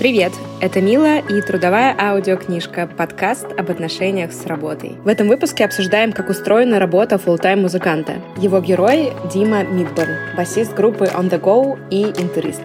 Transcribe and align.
Привет! 0.00 0.32
Это 0.62 0.80
Мила 0.80 1.18
и 1.18 1.42
трудовая 1.42 1.94
аудиокнижка 1.94 2.86
«Подкаст 2.86 3.44
об 3.58 3.70
отношениях 3.70 4.32
с 4.32 4.46
работой». 4.46 4.96
В 5.04 5.08
этом 5.08 5.28
выпуске 5.28 5.62
обсуждаем, 5.62 6.12
как 6.12 6.30
устроена 6.30 6.78
работа 6.78 7.18
фултайм 7.18 7.60
музыканта. 7.60 8.14
Его 8.38 8.60
герой— 8.60 9.12
Дима 9.30 9.62
Мидборн, 9.62 10.16
басист 10.38 10.74
группы 10.74 11.04
On 11.04 11.28
The 11.28 11.38
Go 11.38 11.78
и 11.90 12.04
интерист. 12.18 12.62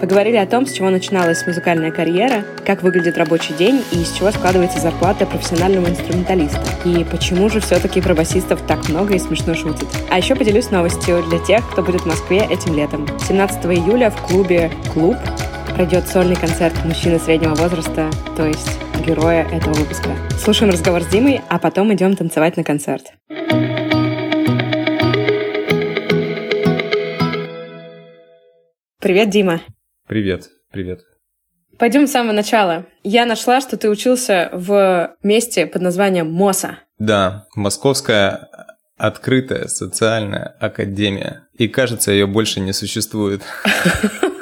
Поговорили 0.00 0.36
о 0.36 0.46
том, 0.46 0.64
с 0.64 0.70
чего 0.70 0.90
начиналась 0.90 1.44
музыкальная 1.44 1.90
карьера, 1.90 2.44
как 2.64 2.84
выглядит 2.84 3.18
рабочий 3.18 3.54
день 3.54 3.82
и 3.90 4.02
из 4.02 4.12
чего 4.12 4.30
складывается 4.30 4.78
зарплата 4.78 5.26
профессионального 5.26 5.88
инструменталиста. 5.88 6.62
И 6.84 7.04
почему 7.10 7.48
же 7.48 7.58
все-таки 7.58 8.00
про 8.00 8.14
басистов 8.14 8.60
так 8.64 8.88
много 8.88 9.14
и 9.14 9.18
смешно 9.18 9.54
шутить. 9.54 9.88
А 10.08 10.18
еще 10.18 10.36
поделюсь 10.36 10.70
новостью 10.70 11.24
для 11.30 11.40
тех, 11.40 11.68
кто 11.68 11.82
будет 11.82 12.02
в 12.02 12.06
Москве 12.06 12.46
этим 12.48 12.76
летом. 12.76 13.08
17 13.26 13.64
июля 13.64 14.10
в 14.10 14.22
клубе 14.28 14.70
«Клуб» 14.92 15.16
пройдет 15.76 16.08
сольный 16.08 16.36
концерт 16.36 16.74
мужчины 16.86 17.18
среднего 17.18 17.54
возраста, 17.54 18.10
то 18.34 18.46
есть 18.46 18.78
героя 19.06 19.46
этого 19.52 19.74
выпуска. 19.74 20.08
Слушаем 20.42 20.72
разговор 20.72 21.02
с 21.02 21.06
Димой, 21.08 21.42
а 21.50 21.58
потом 21.58 21.92
идем 21.92 22.16
танцевать 22.16 22.56
на 22.56 22.64
концерт. 22.64 23.12
Привет, 29.02 29.28
Дима. 29.28 29.60
Привет, 30.08 30.48
привет. 30.72 31.00
Пойдем 31.78 32.06
с 32.06 32.12
самого 32.12 32.32
начала. 32.32 32.86
Я 33.02 33.26
нашла, 33.26 33.60
что 33.60 33.76
ты 33.76 33.90
учился 33.90 34.48
в 34.54 35.14
месте 35.22 35.66
под 35.66 35.82
названием 35.82 36.32
МОСА. 36.32 36.78
Да, 36.98 37.48
Московская 37.54 38.48
открытая 38.96 39.68
социальная 39.68 40.56
академия. 40.58 41.48
И 41.52 41.68
кажется, 41.68 42.12
ее 42.12 42.26
больше 42.26 42.60
не 42.60 42.72
существует. 42.72 43.42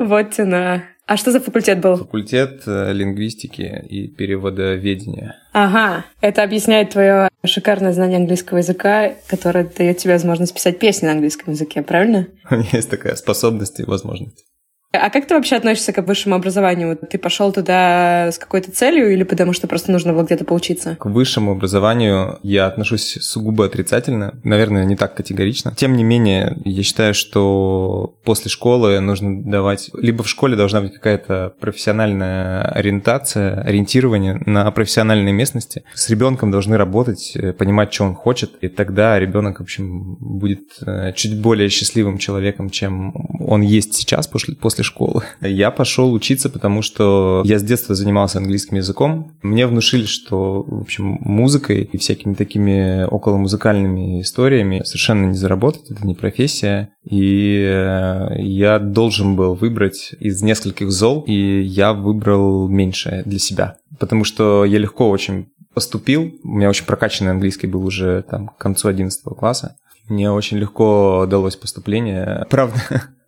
Вот 0.00 0.30
тяна. 0.30 0.84
А 1.06 1.16
что 1.18 1.30
за 1.30 1.40
факультет 1.40 1.80
был? 1.80 1.96
Факультет 1.96 2.62
э, 2.66 2.92
лингвистики 2.92 3.84
и 3.86 4.08
переводоведения. 4.08 5.36
Ага, 5.52 6.06
это 6.20 6.42
объясняет 6.42 6.90
твое 6.90 7.28
шикарное 7.44 7.92
знание 7.92 8.16
английского 8.16 8.58
языка, 8.58 9.12
которое 9.26 9.64
дает 9.64 9.98
тебе 9.98 10.14
возможность 10.14 10.54
писать 10.54 10.78
песни 10.78 11.06
на 11.06 11.12
английском 11.12 11.52
языке, 11.52 11.82
правильно? 11.82 12.28
У 12.50 12.54
меня 12.56 12.70
есть 12.72 12.88
такая 12.88 13.14
способность 13.16 13.78
и 13.80 13.84
возможность. 13.84 14.46
А 14.92 15.08
как 15.10 15.26
ты 15.26 15.34
вообще 15.34 15.54
относишься 15.54 15.92
к 15.92 16.04
высшему 16.04 16.34
образованию? 16.34 16.96
Ты 16.96 17.16
пошел 17.16 17.52
туда 17.52 18.32
с 18.32 18.38
какой-то 18.38 18.72
целью 18.72 19.12
или 19.12 19.22
потому 19.22 19.52
что 19.52 19.68
просто 19.68 19.92
нужно 19.92 20.12
было 20.12 20.24
где-то 20.24 20.44
поучиться? 20.44 20.96
К 20.96 21.06
высшему 21.06 21.52
образованию 21.52 22.40
я 22.42 22.66
отношусь 22.66 23.18
сугубо 23.20 23.66
отрицательно, 23.66 24.34
наверное, 24.42 24.84
не 24.84 24.96
так 24.96 25.14
категорично. 25.14 25.72
Тем 25.76 25.96
не 25.96 26.02
менее, 26.02 26.56
я 26.64 26.82
считаю, 26.82 27.14
что 27.14 28.16
после 28.24 28.50
школы 28.50 28.98
нужно 28.98 29.44
давать... 29.44 29.90
Либо 29.94 30.24
в 30.24 30.28
школе 30.28 30.56
должна 30.56 30.80
быть 30.80 30.94
какая-то 30.94 31.54
профессиональная 31.60 32.62
ориентация, 32.62 33.60
ориентирование 33.60 34.42
на 34.44 34.68
профессиональной 34.72 35.30
местности. 35.30 35.84
С 35.94 36.10
ребенком 36.10 36.50
должны 36.50 36.76
работать, 36.76 37.36
э, 37.36 37.52
понимать, 37.52 37.94
что 37.94 38.04
он 38.04 38.16
хочет, 38.16 38.56
и 38.60 38.66
тогда 38.66 39.20
ребенок, 39.20 39.60
в 39.60 39.62
общем, 39.62 40.16
будет 40.16 40.80
э, 40.84 41.12
чуть 41.14 41.40
более 41.40 41.68
счастливым 41.68 42.18
человеком, 42.18 42.70
чем 42.70 43.14
он 43.38 43.60
есть 43.60 43.94
сейчас 43.94 44.26
после, 44.26 44.56
после 44.80 44.84
школы. 44.84 45.24
Я 45.40 45.70
пошел 45.70 46.12
учиться, 46.12 46.48
потому 46.48 46.82
что 46.82 47.42
я 47.44 47.58
с 47.58 47.62
детства 47.62 47.94
занимался 47.94 48.38
английским 48.38 48.76
языком. 48.76 49.32
Мне 49.42 49.66
внушили, 49.66 50.06
что, 50.06 50.62
в 50.62 50.80
общем, 50.80 51.18
музыкой 51.20 51.88
и 51.92 51.98
всякими 51.98 52.34
такими 52.34 53.04
околомузыкальными 53.04 54.22
историями 54.22 54.82
совершенно 54.84 55.26
не 55.26 55.34
заработать, 55.34 55.90
это 55.90 56.06
не 56.06 56.14
профессия. 56.14 56.90
И 57.04 57.62
э, 57.62 58.40
я 58.40 58.78
должен 58.78 59.36
был 59.36 59.54
выбрать 59.54 60.12
из 60.20 60.42
нескольких 60.42 60.90
зол, 60.90 61.24
и 61.26 61.60
я 61.62 61.92
выбрал 61.92 62.68
меньшее 62.68 63.22
для 63.24 63.38
себя. 63.38 63.76
Потому 63.98 64.24
что 64.24 64.64
я 64.64 64.78
легко 64.78 65.08
очень 65.10 65.48
поступил. 65.74 66.32
У 66.42 66.56
меня 66.56 66.68
очень 66.68 66.86
прокачанный 66.86 67.32
английский 67.32 67.66
был 67.66 67.84
уже 67.84 68.24
там 68.28 68.48
к 68.48 68.58
концу 68.58 68.88
11 68.88 69.22
класса. 69.38 69.76
Мне 70.08 70.30
очень 70.30 70.58
легко 70.58 71.26
далось 71.28 71.56
поступление. 71.56 72.46
Правда, 72.50 72.80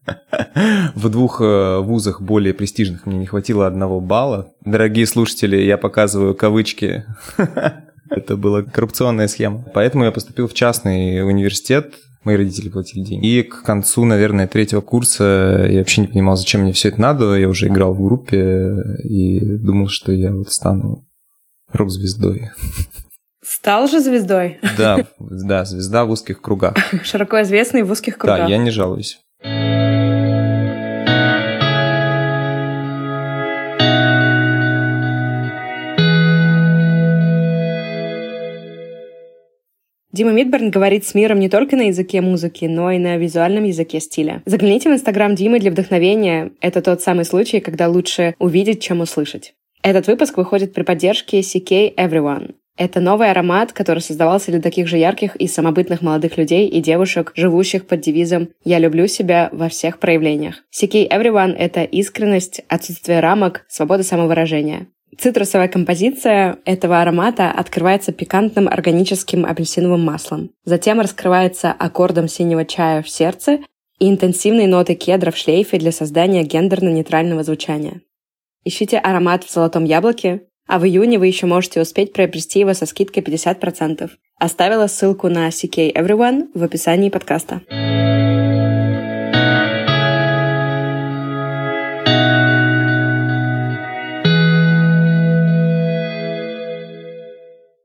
в 0.95 1.09
двух 1.09 1.41
э, 1.41 1.79
вузах 1.79 2.21
более 2.21 2.55
престижных 2.55 3.07
мне 3.07 3.19
не 3.19 3.27
хватило 3.27 3.67
одного 3.67 4.01
балла. 4.01 4.53
Дорогие 4.65 5.07
слушатели, 5.07 5.57
я 5.57 5.79
показываю 5.79 6.35
кавычки. 6.35 7.05
Это 8.11 8.37
была 8.37 8.63
коррупционная 8.63 9.29
схема. 9.29 9.65
Поэтому 9.75 10.05
я 10.05 10.13
поступил 10.13 10.49
в 10.49 10.55
частный 10.55 11.27
университет, 11.27 11.95
Мои 12.25 12.37
родители 12.37 12.69
платили 12.69 13.03
деньги. 13.03 13.27
И 13.27 13.43
к 13.43 13.63
концу, 13.65 14.05
наверное, 14.05 14.47
третьего 14.47 14.81
курса 14.81 15.67
я 15.69 15.79
вообще 15.79 16.03
не 16.03 16.07
понимал, 16.07 16.37
зачем 16.37 16.61
мне 16.61 16.73
все 16.73 16.91
это 16.91 17.01
надо. 17.01 17.35
Я 17.35 17.49
уже 17.49 17.67
играл 17.67 17.95
в 17.95 18.03
группе 18.03 18.77
и 19.03 19.41
думал, 19.41 19.89
что 19.89 20.13
я 20.13 20.33
вот 20.33 20.53
стану 20.53 21.05
рок-звездой. 21.73 22.51
Стал 23.45 23.89
же 23.89 24.01
звездой? 24.01 24.61
Да, 24.79 25.05
да, 25.19 25.65
звезда 25.65 26.05
в 26.05 26.11
узких 26.11 26.41
кругах. 26.41 26.77
Широко 27.03 27.43
известный 27.43 27.83
в 27.83 27.91
узких 27.91 28.19
кругах. 28.19 28.39
Да, 28.39 28.47
я 28.47 28.57
не 28.57 28.71
жалуюсь. 28.71 29.19
Дима 40.13 40.33
Мидберн 40.33 40.71
говорит 40.71 41.07
с 41.07 41.15
миром 41.15 41.41
не 41.41 41.49
только 41.49 41.75
на 41.75 41.89
языке 41.89 42.21
музыки, 42.21 42.67
но 42.67 42.91
и 42.93 42.99
на 42.99 43.17
визуальном 43.17 43.65
языке 43.65 43.99
стиля. 43.99 44.43
Загляните 44.45 44.91
в 44.91 44.93
Инстаграм 44.93 45.35
Димы 45.35 45.59
для 45.59 45.71
вдохновения. 45.71 46.53
Это 46.61 46.83
тот 46.83 47.01
самый 47.01 47.25
случай, 47.25 47.61
когда 47.61 47.89
лучше 47.89 48.35
увидеть, 48.39 48.83
чем 48.83 49.01
услышать. 49.01 49.55
Этот 49.83 50.07
выпуск 50.07 50.37
выходит 50.37 50.75
при 50.75 50.83
поддержке 50.83 51.41
CK 51.41 51.95
Everyone. 51.97 52.55
Это 52.79 53.01
новый 53.01 53.31
аромат, 53.31 53.73
который 53.73 54.01
создавался 54.01 54.51
для 54.51 54.61
таких 54.61 54.89
же 54.89 54.97
ярких 54.97 55.37
и 55.37 55.47
самобытных 55.47 56.01
молодых 56.01 56.39
людей 56.39 56.69
и 56.69 56.81
девушек, 56.81 57.33
живущих 57.35 57.87
под 57.87 58.01
девизом 58.01 58.49
«Я 58.65 58.79
люблю 58.79 59.07
себя 59.07 59.51
во 59.53 59.69
всех 59.69 59.99
проявлениях». 59.99 60.65
CK 60.73 61.09
Everyone— 61.09 61.55
это 61.59 61.83
искренность, 61.83 62.63
отсутствие 62.69 63.21
рамок, 63.21 63.67
свобода 63.69 64.03
самовыражения. 64.03 64.87
Цитрусовая 65.19 65.69
композиция 65.69 66.59
этого 66.65 67.03
аромата 67.03 67.51
открывается 67.51 68.13
пикантным 68.13 68.67
органическим 68.67 69.45
апельсиновым 69.45 70.03
маслом. 70.03 70.51
Затем 70.65 71.01
раскрывается 71.01 71.71
аккордом 71.71 72.29
синего 72.29 72.65
чая 72.65 73.03
в 73.03 73.11
сердце 73.11 73.59
и 73.99 74.09
интенсивной 74.09 74.67
нотой 74.67 74.95
кедра 74.95 75.31
в 75.31 75.37
шлейфе 75.37 75.79
для 75.79 75.93
создания 75.93 76.43
гендерно-нейтрального 76.45 77.45
звучания. 77.45 78.01
Ищите 78.65 78.99
аромат 78.99 79.45
в 79.45 79.53
золотом 79.53 79.85
яблоке, 79.85 80.45
а 80.67 80.79
в 80.79 80.85
июне 80.85 81.19
вы 81.19 81.27
еще 81.27 81.47
можете 81.47 81.81
успеть 81.81 82.13
приобрести 82.13 82.61
его 82.61 82.75
со 82.75 82.87
скидкой 82.87 83.23
50%. 83.23 84.11
Оставила 84.39 84.87
ссылку 84.87 85.29
на 85.29 85.49
CK 85.49 85.93
Everyone 85.95 86.49
в 86.55 86.63
описании 86.63 87.11
подкаста. 87.11 87.63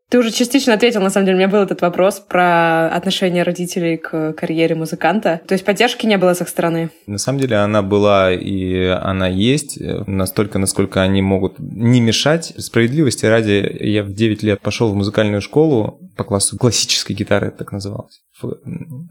Ты 0.10 0.20
уже 0.20 0.32
частично 0.32 0.74
ответил, 0.74 1.02
на 1.02 1.10
самом 1.10 1.26
деле, 1.26 1.36
у 1.36 1.40
меня 1.40 1.50
был 1.50 1.60
этот 1.60 1.82
вопрос 1.82 2.22
про 2.22 2.88
отношение 2.88 3.44
родителей 3.44 3.98
к 3.98 4.32
карьере 4.34 4.74
музыканта. 4.74 5.42
То 5.46 5.54
есть 5.54 5.66
поддержки 5.66 6.06
не 6.06 6.18
было 6.18 6.34
с 6.34 6.40
их 6.40 6.48
стороны? 6.48 6.92
На 7.08 7.18
самом 7.18 7.40
деле 7.40 7.58
она 7.58 7.82
была 7.82 8.32
и 8.32 8.86
она 8.86 9.28
есть, 9.28 9.78
настолько, 10.08 10.60
насколько 10.60 11.02
они 11.02 11.22
могут 11.22 11.60
не 11.60 12.00
мешать. 12.00 12.54
Справедливости 12.58 13.26
ради, 13.26 13.78
я 13.82 14.04
в 14.04 14.14
9 14.14 14.44
лет 14.44 14.62
пошел 14.62 14.90
в 14.90 14.96
музыкальную 14.96 15.42
школу 15.42 16.00
по 16.16 16.24
классу 16.24 16.58
классической 16.58 17.14
гитары, 17.14 17.52
так 17.52 17.74
называлось 17.74 18.22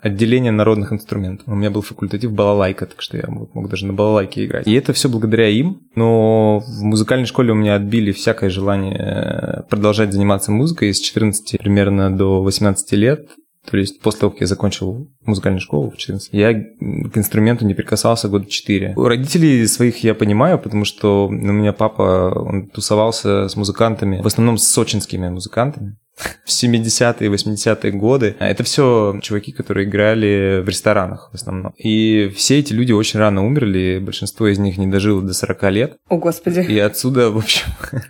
отделение 0.02 0.52
народных 0.52 0.92
инструментов. 0.92 1.48
У 1.48 1.54
меня 1.54 1.70
был 1.70 1.82
факультатив 1.82 2.32
балалайка, 2.32 2.86
так 2.86 3.02
что 3.02 3.16
я 3.16 3.24
мог, 3.26 3.68
даже 3.68 3.86
на 3.86 3.92
балалайке 3.92 4.44
играть. 4.44 4.66
И 4.66 4.72
это 4.72 4.92
все 4.92 5.08
благодаря 5.08 5.48
им, 5.48 5.80
но 5.94 6.60
в 6.60 6.82
музыкальной 6.82 7.26
школе 7.26 7.52
у 7.52 7.56
меня 7.56 7.74
отбили 7.74 8.12
всякое 8.12 8.50
желание 8.50 9.64
продолжать 9.68 10.12
заниматься 10.12 10.52
музыкой 10.52 10.85
с 10.92 11.00
14 11.00 11.58
примерно 11.58 12.16
до 12.16 12.42
18 12.42 12.92
лет. 12.92 13.28
То 13.70 13.76
есть 13.76 14.00
после 14.00 14.20
того, 14.20 14.30
как 14.30 14.42
я 14.42 14.46
закончил 14.46 15.08
музыкальную 15.24 15.60
школу 15.60 15.90
в 15.90 15.96
14, 15.96 16.32
я 16.32 16.54
к 16.54 17.16
инструменту 17.16 17.66
не 17.66 17.74
прикасался 17.74 18.28
года 18.28 18.46
4. 18.46 18.94
У 18.96 19.04
родителей 19.04 19.66
своих 19.66 20.04
я 20.04 20.14
понимаю, 20.14 20.58
потому 20.58 20.84
что 20.84 21.26
у 21.26 21.30
меня 21.30 21.72
папа, 21.72 22.32
он 22.36 22.68
тусовался 22.68 23.48
с 23.48 23.56
музыкантами, 23.56 24.22
в 24.22 24.26
основном 24.26 24.56
с 24.56 24.68
сочинскими 24.68 25.28
музыкантами 25.28 25.96
в 26.44 26.48
70-е, 26.48 27.28
80-е 27.28 27.92
годы. 27.92 28.36
Это 28.38 28.64
все 28.64 29.18
чуваки, 29.22 29.52
которые 29.52 29.86
играли 29.86 30.62
в 30.64 30.68
ресторанах 30.68 31.28
в 31.30 31.34
основном. 31.34 31.74
И 31.76 32.32
все 32.34 32.58
эти 32.58 32.72
люди 32.72 32.92
очень 32.92 33.20
рано 33.20 33.44
умерли, 33.44 34.00
большинство 34.02 34.46
из 34.48 34.58
них 34.58 34.78
не 34.78 34.86
дожило 34.86 35.20
до 35.22 35.34
40 35.34 35.70
лет. 35.72 35.96
О, 36.08 36.16
Господи. 36.16 36.60
И 36.60 36.78
отсюда, 36.78 37.30
в 37.30 37.36
общем, 37.36 37.66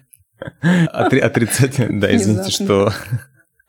отрицательно, 0.61 2.01
да, 2.01 2.15
извините, 2.15 2.51
что 2.51 2.93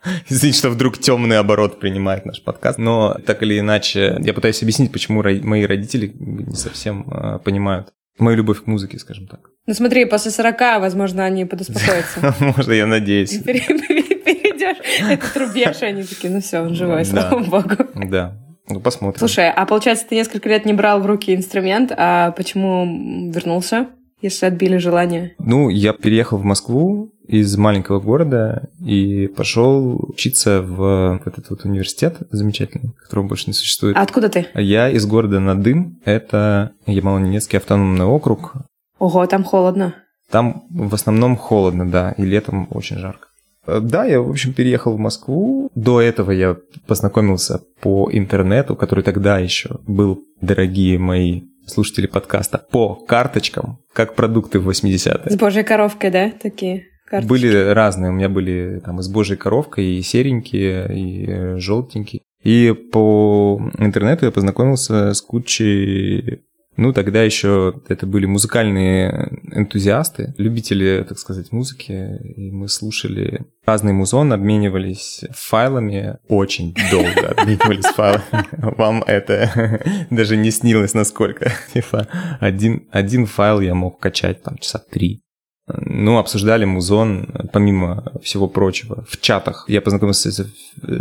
Извините, 0.29 0.59
что 0.59 0.69
вдруг 0.69 0.97
темный 0.97 1.38
оборот 1.38 1.79
принимает 1.79 2.25
наш 2.25 2.41
подкаст. 2.41 2.77
Но 2.77 3.18
так 3.25 3.44
или 3.44 3.59
иначе, 3.59 4.18
я 4.19 4.33
пытаюсь 4.33 4.62
объяснить, 4.62 4.91
почему 4.91 5.24
мои 5.24 5.65
родители 5.65 6.13
не 6.19 6.56
совсем 6.56 7.07
а, 7.09 7.39
понимают 7.39 7.94
мою 8.19 8.38
любовь 8.38 8.63
к 8.63 8.68
музыке, 8.68 8.97
скажем 9.00 9.27
так. 9.27 9.51
Ну 9.68 9.74
смотри, 9.74 10.06
после 10.06 10.31
40, 10.31 10.59
возможно, 10.79 11.25
они 11.25 11.45
подуспокоятся. 11.45 12.35
Можно, 12.39 12.71
я 12.71 12.88
надеюсь. 12.88 13.38
Перейдешь 13.44 14.77
этот 15.09 15.38
рубеж, 15.38 15.81
они 15.81 16.03
такие, 16.03 16.33
ну 16.33 16.41
все, 16.41 16.62
он 16.62 16.74
живой, 16.74 17.06
слава 17.06 17.39
богу. 17.39 17.75
Да, 17.95 18.38
ну, 18.69 18.79
посмотрим. 18.79 19.19
Слушай, 19.19 19.51
а 19.51 19.65
получается, 19.65 20.06
ты 20.09 20.15
несколько 20.15 20.50
лет 20.50 20.65
не 20.65 20.74
брал 20.74 21.00
в 21.00 21.06
руки 21.06 21.35
инструмент, 21.35 21.91
а 21.95 22.31
почему 22.31 23.31
вернулся, 23.31 23.88
если 24.21 24.45
отбили 24.45 24.77
желание? 24.77 25.35
Ну, 25.39 25.69
я 25.69 25.93
переехал 25.93 26.37
в 26.37 26.43
Москву 26.43 27.11
из 27.27 27.57
маленького 27.57 27.99
города 27.99 28.69
и 28.79 29.27
пошел 29.27 29.97
учиться 30.07 30.61
в 30.61 31.21
этот 31.25 31.49
вот 31.49 31.65
университет 31.65 32.17
замечательный, 32.31 32.93
которого 33.01 33.27
больше 33.27 33.47
не 33.47 33.53
существует. 33.53 33.97
А 33.97 34.01
откуда 34.01 34.29
ты? 34.29 34.47
Я 34.55 34.89
из 34.89 35.05
города 35.05 35.39
Надым, 35.39 35.99
это 36.05 36.71
Ямало-Ненецкий 36.85 37.57
автономный 37.57 38.05
округ. 38.05 38.53
Ого, 38.99 39.25
там 39.27 39.43
холодно. 39.43 39.95
Там 40.31 40.65
в 40.69 40.93
основном 40.93 41.37
холодно, 41.37 41.89
да, 41.89 42.11
и 42.11 42.23
летом 42.23 42.67
очень 42.71 42.97
жарко. 42.97 43.27
Э, 43.65 43.79
да, 43.81 44.05
я, 44.05 44.21
в 44.21 44.29
общем, 44.29 44.53
переехал 44.53 44.93
в 44.93 44.99
Москву. 44.99 45.69
До 45.75 46.01
этого 46.01 46.31
я 46.31 46.57
познакомился 46.87 47.61
по 47.81 48.09
интернету, 48.11 48.75
который 48.75 49.03
тогда 49.03 49.37
еще 49.37 49.79
был, 49.85 50.23
дорогие 50.41 50.97
мои 50.97 51.43
слушатели 51.67 52.07
подкаста, 52.07 52.65
по 52.71 52.95
карточкам, 52.95 53.79
как 53.93 54.15
продукты 54.15 54.59
в 54.59 54.69
80-е. 54.69 55.31
С 55.31 55.35
божьей 55.35 55.63
коровкой, 55.63 56.09
да, 56.09 56.31
такие? 56.31 56.85
Карточки. 57.05 57.29
Были 57.29 57.55
разные, 57.71 58.11
у 58.11 58.13
меня 58.13 58.29
были 58.29 58.81
там 58.83 58.99
и 58.99 59.03
с 59.03 59.07
божьей 59.07 59.37
коровкой, 59.37 59.85
и 59.85 60.01
серенькие, 60.01 60.87
и 60.93 61.59
желтенькие. 61.59 62.21
И 62.43 62.73
по 62.91 63.61
интернету 63.77 64.25
я 64.25 64.31
познакомился 64.31 65.13
с 65.13 65.21
кучей 65.21 66.41
ну, 66.77 66.94
тогда 66.94 67.24
еще 67.24 67.74
это 67.88 68.06
были 68.06 68.25
музыкальные 68.25 69.39
энтузиасты, 69.51 70.33
любители, 70.38 71.06
так 71.07 71.18
сказать, 71.18 71.51
музыки, 71.51 72.19
и 72.24 72.51
мы 72.51 72.69
слушали 72.69 73.45
разный 73.65 73.94
музон, 73.94 74.31
обменивались 74.31 75.25
файлами, 75.31 76.18
очень 76.27 76.75
долго 76.91 77.29
обменивались 77.38 77.85
файлами. 77.88 78.47
Вам 78.77 79.03
это 79.03 79.81
даже 80.12 80.38
не 80.38 80.51
снилось, 80.51 80.94
насколько. 80.94 81.51
Типа, 81.74 82.07
один, 82.39 82.88
один 82.91 83.25
файл 83.25 83.59
я 83.59 83.74
мог 83.74 84.00
качать 84.00 84.44
там 84.44 84.57
часа 84.57 84.79
три 84.79 85.24
ну, 85.67 86.17
обсуждали 86.17 86.63
музон, 86.63 87.27
помимо 87.51 88.13
всего 88.23 88.47
прочего, 88.47 89.03
в 89.07 89.19
чатах. 89.19 89.65
Я 89.67 89.81
познакомился 89.81 90.31
с, 90.31 90.47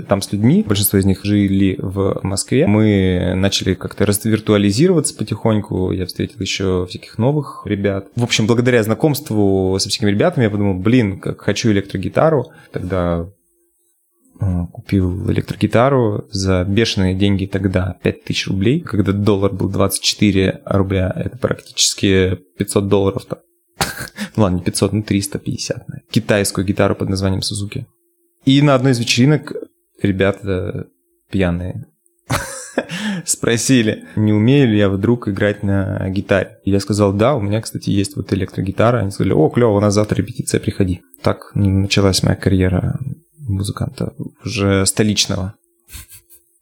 там 0.08 0.20
с 0.20 0.32
людьми, 0.32 0.64
большинство 0.66 0.98
из 0.98 1.04
них 1.04 1.24
жили 1.24 1.76
в 1.78 2.18
Москве. 2.24 2.66
Мы 2.66 3.34
начали 3.36 3.74
как-то 3.74 4.04
виртуализироваться 4.24 5.14
потихоньку, 5.14 5.92
я 5.92 6.06
встретил 6.06 6.40
еще 6.40 6.86
всяких 6.88 7.16
новых 7.18 7.62
ребят. 7.64 8.08
В 8.16 8.24
общем, 8.24 8.48
благодаря 8.48 8.82
знакомству 8.82 9.76
со 9.78 9.88
всякими 9.88 10.10
ребятами 10.10 10.44
я 10.44 10.50
подумал, 10.50 10.74
блин, 10.74 11.20
как 11.20 11.42
хочу 11.42 11.70
электрогитару. 11.70 12.50
Тогда 12.72 13.28
э, 14.40 14.66
купил 14.72 15.30
электрогитару 15.30 16.26
за 16.32 16.64
бешеные 16.64 17.14
деньги 17.14 17.46
тогда 17.46 17.98
5000 18.02 18.48
рублей. 18.48 18.80
Когда 18.80 19.12
доллар 19.12 19.52
был 19.52 19.68
24 19.68 20.62
рубля, 20.64 21.12
это 21.14 21.38
практически 21.38 22.36
500 22.58 22.88
долларов 22.88 23.24
там 23.26 23.38
ладно, 24.36 24.56
не 24.56 24.62
500, 24.62 24.92
ну 24.92 25.02
350, 25.02 25.88
наверное. 25.88 26.02
китайскую 26.10 26.66
гитару 26.66 26.94
под 26.94 27.08
названием 27.08 27.42
Сузуки. 27.42 27.86
И 28.44 28.62
на 28.62 28.74
одной 28.74 28.92
из 28.92 28.98
вечеринок 28.98 29.52
ребята 30.00 30.86
пьяные 31.30 31.86
спросили, 33.24 34.04
не 34.14 34.32
умею 34.32 34.68
ли 34.68 34.78
я 34.78 34.88
вдруг 34.88 35.28
играть 35.28 35.62
на 35.62 36.08
гитаре. 36.10 36.58
И 36.64 36.70
я 36.70 36.80
сказал, 36.80 37.12
да, 37.12 37.34
у 37.34 37.40
меня, 37.40 37.60
кстати, 37.60 37.90
есть 37.90 38.16
вот 38.16 38.32
электрогитара. 38.32 38.98
Они 38.98 39.10
сказали, 39.10 39.32
о, 39.32 39.48
клево, 39.48 39.76
у 39.76 39.80
нас 39.80 39.94
завтра 39.94 40.16
репетиция, 40.16 40.60
приходи. 40.60 41.02
Так 41.22 41.50
началась 41.54 42.22
моя 42.22 42.36
карьера 42.36 42.98
музыканта 43.38 44.14
уже 44.44 44.84
столичного. 44.86 45.54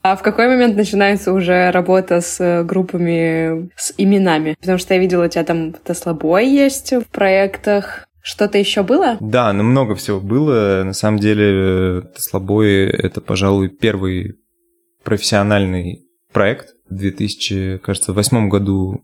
А 0.05 0.17
в 0.17 0.23
какой 0.23 0.49
момент 0.49 0.77
начинается 0.77 1.33
уже 1.33 1.71
работа 1.71 2.21
с 2.21 2.39
э, 2.39 2.63
группами 2.63 3.71
с 3.75 3.95
именами? 3.97 4.55
Потому 4.61 4.77
что 4.77 4.93
я 4.93 5.01
видела, 5.01 5.25
у 5.25 5.29
тебя 5.29 5.45
там 5.45 5.73
Теслобой 5.73 6.47
есть 6.47 6.93
в 6.93 7.07
проектах. 7.07 8.07
Что-то 8.21 8.59
еще 8.59 8.83
было? 8.83 9.17
Да, 9.21 9.51
ну 9.55 9.63
много 9.63 9.95
всего 9.95 10.21
было. 10.21 10.83
На 10.85 10.93
самом 10.93 11.21
деле, 11.21 12.03
Теслобой— 12.15 12.85
это, 12.91 13.23
пожалуй, 13.23 13.71
первый 13.71 14.35
профессиональный 15.05 16.05
проект. 16.35 16.75
В 16.91 16.97
2008 16.97 18.49
году, 18.51 19.01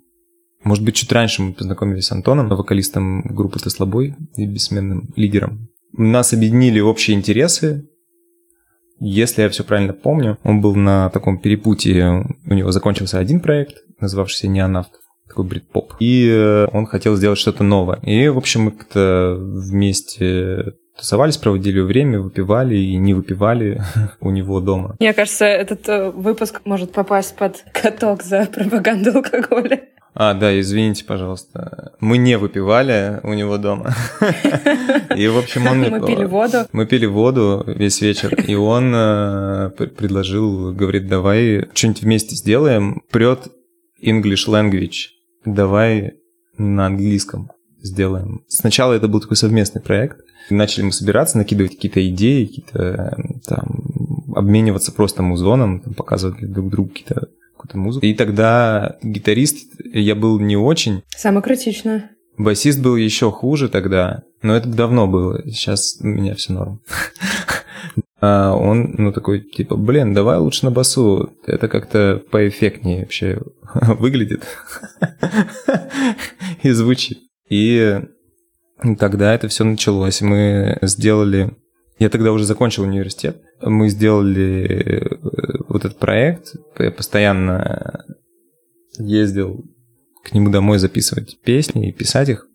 может 0.65 0.85
быть, 0.85 0.97
чуть 0.97 1.13
раньше 1.13 1.41
мы 1.41 1.55
познакомились 1.55 2.09
с 2.09 2.13
Антоном, 2.13 2.51
вокалистом 2.51 3.23
группы 3.23 3.59
Теслобой 3.59 4.17
и 4.37 4.45
бессменным 4.45 5.09
лидером. 5.17 5.71
Нас 5.95 6.35
объединили 6.35 6.79
общие 6.79 7.17
интересы, 7.17 7.89
если 9.01 9.43
я 9.43 9.49
все 9.49 9.65
правильно 9.65 9.93
помню, 9.93 10.39
он 10.45 10.61
был 10.61 10.75
на 10.75 11.11
таком 11.11 11.39
перепутье. 11.39 12.27
У 12.47 12.55
него 12.55 12.71
закончился 12.71 13.19
один 13.19 13.41
проект, 13.41 13.79
называвшийся 13.99 14.49
«Неонавт», 14.49 14.93
такой 15.27 15.47
брит-поп. 15.47 15.95
И 16.01 16.29
э, 16.29 16.67
он 16.73 16.87
хотел 16.87 17.17
сделать 17.17 17.39
что-то 17.39 17.65
новое. 17.65 17.99
И, 18.03 18.29
в 18.29 18.37
общем, 18.37 18.63
мы 18.63 18.71
как-то 18.73 19.37
вместе 19.39 20.75
тусовались, 20.99 21.39
проводили 21.39 21.81
время, 21.81 22.21
выпивали 22.21 22.77
и 22.77 22.97
не 22.97 23.15
выпивали 23.15 23.83
у 24.21 24.31
него 24.31 24.61
дома. 24.61 24.97
Мне 25.01 25.15
кажется, 25.15 25.47
этот 25.47 25.89
э, 25.89 26.11
выпуск 26.11 26.61
может 26.65 26.93
попасть 26.93 27.35
под 27.37 27.65
каток 27.73 28.23
за 28.23 28.47
пропаганду 28.47 29.13
алкоголя. 29.17 29.81
А, 30.15 30.35
да, 30.35 30.59
извините, 30.59 31.05
пожалуйста. 31.05 31.93
Мы 32.01 32.19
не 32.19 32.37
выпивали 32.37 33.21
у 33.23 33.33
него 33.33 33.59
дома. 33.59 33.95
И, 35.17 35.29
в 35.29 35.39
общем, 35.39 35.67
он... 35.67 35.81
Мы 35.81 36.07
пили 36.07 36.25
воду. 36.25 36.67
Мы 36.73 36.87
пили 36.87 37.07
воду 37.07 37.63
весь 37.67 38.01
вечер, 38.01 38.35
и 38.35 38.55
он 38.55 38.93
э, 38.95 39.71
предложил, 39.71 40.73
говорит, 40.73 41.07
давай 41.07 41.69
что-нибудь 41.75 42.03
вместе 42.03 42.35
сделаем. 42.35 43.03
Прет 43.11 43.49
English 44.03 44.49
language. 44.49 45.11
Давай 45.45 46.15
на 46.59 46.87
английском 46.87 47.51
сделаем. 47.81 48.43
Сначала 48.49 48.93
это 48.93 49.09
был 49.09 49.21
такой 49.21 49.37
совместный 49.37 49.81
проект. 49.81 50.21
Начали 50.51 50.85
мы 50.85 50.93
собираться, 50.93 51.39
накидывать 51.39 51.77
какие-то 51.77 52.07
идеи, 52.09 52.47
какие-то 52.47 53.17
там 53.47 53.85
обмениваться 54.35 54.93
просто 54.93 55.23
музоном, 55.23 55.81
там, 55.81 55.95
показывать 55.95 56.53
друг 56.53 56.71
другу 56.71 56.91
какие-то 56.91 57.29
какую-то 57.61 57.79
музыку. 57.79 58.07
И 58.07 58.15
тогда 58.15 58.97
гитарист 59.03 59.81
я 59.93 60.15
был 60.15 60.41
не 60.41 60.57
очень. 60.57 61.03
Самое 61.11 61.43
критичное. 61.43 62.11
Басист 62.39 62.81
был 62.81 62.97
еще 62.97 63.31
хуже 63.31 63.69
тогда, 63.69 64.23
но 64.41 64.57
это 64.57 64.69
давно 64.69 65.07
было. 65.07 65.43
Сейчас 65.45 65.99
у 66.01 66.07
меня 66.07 66.35
все 66.35 66.53
норм. 66.53 66.81
А 68.23 68.55
он, 68.55 68.97
ну, 68.99 69.13
такой, 69.13 69.41
типа, 69.41 69.77
блин, 69.77 70.13
давай 70.13 70.37
лучше 70.37 70.67
на 70.67 70.71
басу. 70.71 71.33
Это 71.47 71.69
как-то 71.69 72.23
поэффектнее 72.31 73.01
вообще 73.01 73.41
выглядит 73.73 74.45
и 76.63 76.71
звучит. 76.71 77.21
И 77.49 77.99
тогда 78.99 79.33
это 79.33 79.49
все 79.49 79.65
началось. 79.65 80.21
Мы 80.21 80.77
сделали 80.83 81.57
я 82.01 82.09
тогда 82.09 82.33
уже 82.33 82.45
закончил 82.45 82.85
университет. 82.85 83.43
Мы 83.61 83.91
сделали 83.91 84.65
э, 84.65 85.17
вот 85.69 85.85
этот 85.85 85.99
проект. 85.99 86.55
Я 86.79 86.91
постоянно 86.91 88.05
ездил 88.99 89.65
к 90.25 90.33
нему 90.33 90.51
домой 90.51 90.79
записывать 90.79 91.39
песни 91.43 91.89
и 91.89 91.93
писать 91.93 92.31
их. 92.31 92.47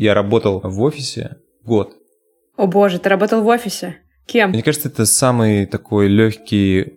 Я 0.00 0.14
работал 0.14 0.62
в 0.64 0.80
офисе 0.80 1.36
год. 1.62 1.94
О 2.56 2.66
боже, 2.66 2.98
ты 2.98 3.10
работал 3.10 3.42
в 3.42 3.46
офисе? 3.48 3.98
Кем? 4.24 4.48
Мне 4.48 4.62
кажется, 4.62 4.88
это 4.88 5.04
самый 5.04 5.66
такой 5.66 6.08
легкий 6.08 6.94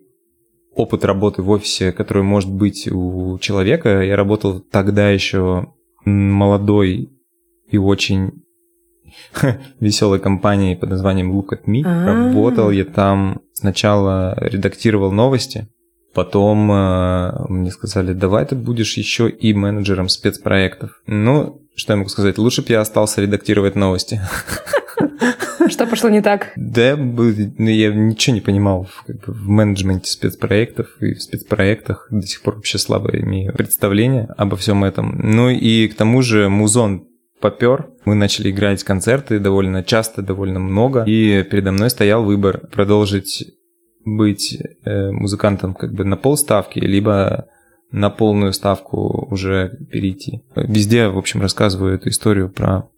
опыт 0.74 1.04
работы 1.04 1.42
в 1.42 1.50
офисе, 1.50 1.92
который 1.92 2.24
может 2.24 2.50
быть 2.50 2.88
у 2.90 3.38
человека. 3.40 4.00
Я 4.04 4.16
работал 4.16 4.62
тогда 4.62 5.10
еще 5.10 5.74
молодой 6.06 7.10
и 7.68 7.78
очень 7.78 8.46
веселой 9.82 10.20
компании 10.20 10.76
под 10.76 10.92
названием 10.92 11.38
Look 11.38 11.50
at 11.50 11.66
Me. 11.66 11.82
А-а-а. 11.84 12.28
Работал 12.30 12.72
я 12.72 12.86
там 12.86 13.42
сначала 13.52 14.38
редактировал 14.40 15.12
новости, 15.12 15.68
потом 16.14 16.72
э, 16.72 17.46
мне 17.50 17.72
сказали, 17.72 18.14
давай 18.14 18.46
ты 18.46 18.56
будешь 18.56 18.98
еще 18.98 19.30
и 19.30 19.54
менеджером 19.54 20.10
спецпроектов. 20.10 21.02
Ну, 21.08 21.62
что 21.76 21.94
я 21.94 21.98
могу 21.98 22.10
сказать? 22.10 22.38
Лучше 22.38 22.62
бы 22.62 22.68
я 22.70 22.82
остался 22.82 23.22
редактировать 23.22 23.76
новости. 23.76 24.22
Что 25.70 25.88
пошло 25.88 26.10
не 26.10 26.22
так? 26.22 26.52
Да, 26.56 26.96
ну, 26.98 27.70
я 27.70 27.94
ничего 27.94 28.34
не 28.34 28.42
понимал 28.42 28.90
в 29.08 29.48
менеджменте 29.48 30.12
спецпроектов 30.12 30.88
и 31.00 31.14
в 31.14 31.22
спецпроектах. 31.22 32.08
До 32.10 32.26
сих 32.28 32.42
пор 32.42 32.56
вообще 32.56 32.78
слабо 32.78 33.12
имею 33.18 33.54
представление 33.54 34.28
обо 34.38 34.58
всем 34.58 34.84
этом. 34.84 35.20
Ну 35.24 35.50
и 35.50 35.88
к 35.88 35.96
тому 35.96 36.22
же 36.22 36.50
музон 36.50 37.08
попер. 37.40 37.88
Мы 38.06 38.16
начали 38.16 38.52
играть 38.52 38.84
концерты 38.84 39.40
довольно 39.40 39.84
часто, 39.84 40.22
довольно 40.22 40.60
много. 40.60 41.04
И 41.06 41.44
передо 41.44 41.72
мной 41.72 41.90
стоял 41.90 42.24
выбор 42.24 42.68
продолжить 42.72 43.54
быть 44.06 44.58
э, 44.84 45.12
музыкантом 45.12 45.74
как 45.74 45.94
бы 45.94 46.04
на 46.04 46.18
полставки, 46.18 46.80
либо 46.80 47.48
на 47.92 48.10
полную 48.10 48.54
ставку 48.54 49.28
уже 49.30 49.78
перейти. 49.92 50.44
Везде, 50.56 51.08
в 51.08 51.18
общем, 51.18 51.42
рассказываю 51.42 51.96
эту 51.96 52.10
историю 52.10 52.50
про 52.50 52.90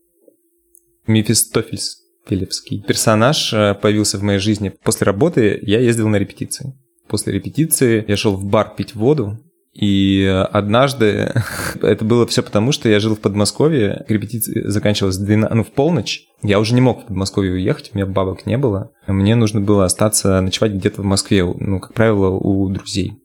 Мефистофельс 1.08 2.06
Филипский. 2.28 2.82
Персонаж 2.82 3.54
э, 3.54 3.76
появился 3.76 4.18
в 4.18 4.24
моей 4.24 4.40
жизни. 4.40 4.74
После 4.84 5.06
работы 5.06 5.60
я 5.62 5.80
ездил 5.80 6.08
на 6.08 6.16
репетиции. 6.16 6.74
После 7.08 7.34
репетиции 7.34 8.04
я 8.08 8.18
шел 8.18 8.36
в 8.36 8.46
бар 8.46 8.74
пить 8.76 8.96
воду, 8.96 9.38
и 9.76 10.26
однажды 10.52 11.34
это 11.82 12.06
было 12.06 12.26
все 12.26 12.42
потому, 12.42 12.72
что 12.72 12.88
я 12.88 13.02
жил 13.02 13.16
в 13.16 13.20
Подмосковье, 13.20 14.06
репетиция 14.08 14.70
заканчивалась 14.70 15.18
12, 15.18 15.54
ну, 15.54 15.64
в 15.66 15.72
полночь. 15.72 16.28
Я 16.42 16.60
уже 16.60 16.74
не 16.74 16.82
мог 16.82 17.04
в 17.04 17.08
Подмосковье 17.08 17.52
уехать, 17.52 17.92
у 17.94 17.98
меня 17.98 18.08
бабок 18.08 18.46
не 18.46 18.58
было. 18.58 18.92
Мне 19.06 19.36
нужно 19.36 19.60
было 19.60 19.84
остаться 19.84 20.40
ночевать 20.40 20.72
где-то 20.72 21.02
в 21.02 21.06
Москве, 21.06 21.44
ну, 21.44 21.82
как 21.82 21.94
правило, 21.94 22.30
у 22.30 22.70
друзей. 22.70 23.20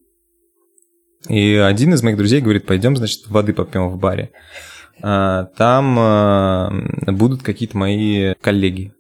И 1.29 1.55
один 1.55 1.95
из 1.95 2.03
моих 2.03 2.17
друзей 2.17 2.41
говорит, 2.41 2.67
пойдем, 2.67 2.97
значит, 2.97 3.29
воды 3.29 3.53
попьем 3.53 3.89
в 3.89 3.99
баре. 3.99 4.31
А, 5.03 5.45
там 5.57 5.97
а, 5.99 6.73
будут 7.07 7.43
какие-то 7.43 7.79
мои 7.79 8.35
коллеги. 8.41 8.93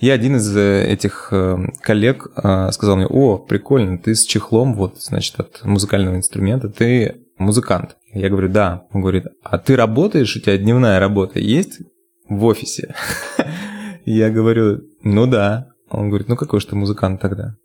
И 0.00 0.10
один 0.10 0.36
из 0.36 0.56
э, 0.56 0.84
этих 0.86 1.28
э, 1.30 1.56
коллег 1.80 2.28
а, 2.34 2.70
сказал 2.72 2.96
мне, 2.96 3.06
о, 3.06 3.38
прикольно, 3.38 3.98
ты 3.98 4.14
с 4.14 4.24
чехлом, 4.24 4.74
вот, 4.74 5.00
значит, 5.00 5.38
от 5.38 5.64
музыкального 5.64 6.16
инструмента, 6.16 6.68
ты 6.68 7.22
музыкант. 7.38 7.96
Я 8.12 8.28
говорю, 8.28 8.48
да. 8.48 8.86
Он 8.92 9.00
говорит, 9.00 9.26
а 9.42 9.58
ты 9.58 9.76
работаешь, 9.76 10.36
у 10.36 10.40
тебя 10.40 10.58
дневная 10.58 11.00
работа 11.00 11.38
есть 11.38 11.80
в 12.28 12.44
офисе? 12.44 12.94
Я 14.04 14.30
говорю, 14.30 14.82
ну 15.02 15.26
да. 15.26 15.68
Он 15.90 16.08
говорит, 16.08 16.28
ну 16.28 16.36
какой 16.36 16.60
же 16.60 16.66
ты 16.66 16.76
музыкант 16.76 17.20
тогда? 17.20 17.56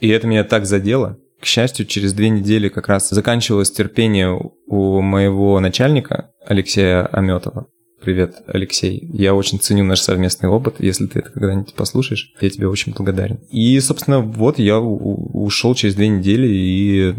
И 0.00 0.08
это 0.08 0.26
меня 0.26 0.44
так 0.44 0.66
задело. 0.66 1.18
К 1.40 1.44
счастью, 1.44 1.86
через 1.86 2.12
две 2.12 2.30
недели 2.30 2.68
как 2.68 2.88
раз 2.88 3.10
заканчивалось 3.10 3.70
терпение 3.70 4.40
у 4.66 5.00
моего 5.00 5.60
начальника 5.60 6.30
Алексея 6.44 7.06
Аметова. 7.06 7.66
Привет, 8.00 8.42
Алексей. 8.46 9.08
Я 9.12 9.34
очень 9.34 9.58
ценю 9.58 9.84
наш 9.84 10.00
совместный 10.00 10.48
опыт. 10.48 10.76
Если 10.78 11.06
ты 11.06 11.18
это 11.18 11.30
когда-нибудь 11.30 11.74
послушаешь, 11.74 12.32
я 12.40 12.48
тебе 12.48 12.68
очень 12.68 12.92
благодарен. 12.92 13.40
И, 13.50 13.78
собственно, 13.80 14.20
вот 14.20 14.58
я 14.58 14.78
ушел 14.78 15.74
через 15.74 15.96
две 15.96 16.08
недели 16.08 16.46
и 16.46 17.14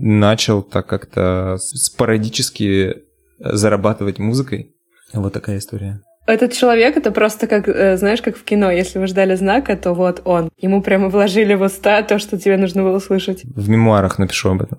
начал 0.00 0.62
так 0.62 0.86
как-то 0.86 1.56
спорадически 1.58 2.96
зарабатывать 3.38 4.18
музыкой. 4.18 4.74
Вот 5.14 5.32
такая 5.32 5.58
история. 5.58 6.02
Этот 6.26 6.52
человек, 6.52 6.98
это 6.98 7.10
просто 7.10 7.46
как, 7.46 7.66
э, 7.68 7.96
знаешь, 7.96 8.20
как 8.20 8.36
в 8.36 8.44
кино. 8.44 8.70
Если 8.70 8.98
вы 8.98 9.06
ждали 9.06 9.34
знака, 9.34 9.76
то 9.78 9.94
вот 9.94 10.20
он. 10.26 10.50
Ему 10.58 10.82
прямо 10.82 11.08
вложили 11.08 11.54
в 11.54 11.62
уста 11.62 12.02
то, 12.02 12.18
что 12.18 12.38
тебе 12.38 12.58
нужно 12.58 12.82
было 12.82 12.98
слышать. 12.98 13.44
В 13.44 13.68
мемуарах 13.70 14.18
напишу 14.18 14.50
об 14.50 14.62
этом. 14.62 14.78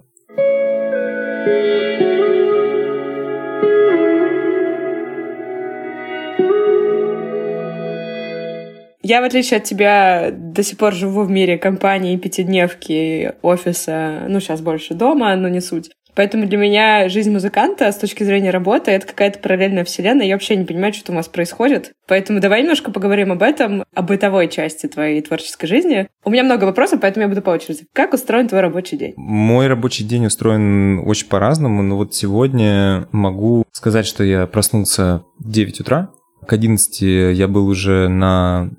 Я, 9.09 9.21
в 9.21 9.23
отличие 9.23 9.57
от 9.57 9.63
тебя, 9.63 10.29
до 10.31 10.61
сих 10.61 10.77
пор 10.77 10.93
живу 10.93 11.23
в 11.23 11.31
мире 11.31 11.57
компании, 11.57 12.15
пятидневки, 12.15 13.33
офиса, 13.41 14.25
ну, 14.27 14.39
сейчас 14.39 14.61
больше 14.61 14.93
дома, 14.93 15.35
но 15.35 15.49
не 15.49 15.61
суть. 15.61 15.89
Поэтому 16.13 16.45
для 16.45 16.59
меня 16.59 17.09
жизнь 17.09 17.31
музыканта 17.31 17.91
с 17.91 17.97
точки 17.97 18.23
зрения 18.23 18.51
работы— 18.51 18.91
это 18.91 19.07
какая-то 19.07 19.39
параллельная 19.39 19.83
вселенная. 19.83 20.27
Я 20.27 20.35
вообще 20.35 20.55
не 20.55 20.65
понимаю, 20.65 20.93
что 20.93 21.11
у 21.11 21.15
вас 21.15 21.27
происходит. 21.27 21.93
Поэтому 22.07 22.39
давай 22.39 22.61
немножко 22.61 22.91
поговорим 22.91 23.31
об 23.31 23.41
этом, 23.41 23.83
о 23.95 24.03
бытовой 24.03 24.47
части 24.47 24.85
твоей 24.85 25.23
творческой 25.23 25.65
жизни. 25.65 26.07
У 26.23 26.29
меня 26.29 26.43
много 26.43 26.65
вопросов, 26.65 26.99
поэтому 27.01 27.23
я 27.23 27.29
буду 27.29 27.41
по 27.41 27.49
очереди. 27.49 27.87
Как 27.93 28.13
устроен 28.13 28.47
твой 28.47 28.61
рабочий 28.61 28.95
день? 28.95 29.13
Мой 29.17 29.65
рабочий 29.65 30.03
день 30.03 30.27
устроен 30.27 30.99
очень 30.99 31.29
по-разному, 31.29 31.81
но 31.81 31.97
вот 31.97 32.13
сегодня 32.13 33.07
могу 33.11 33.63
сказать, 33.71 34.05
что 34.05 34.23
я 34.23 34.45
проснулся 34.45 35.23
в 35.39 35.49
9 35.49 35.79
утра. 35.79 36.09
К 36.45 36.53
11 36.53 37.01
я 37.35 37.47
был 37.47 37.67
уже 37.67 38.07
на 38.07 38.69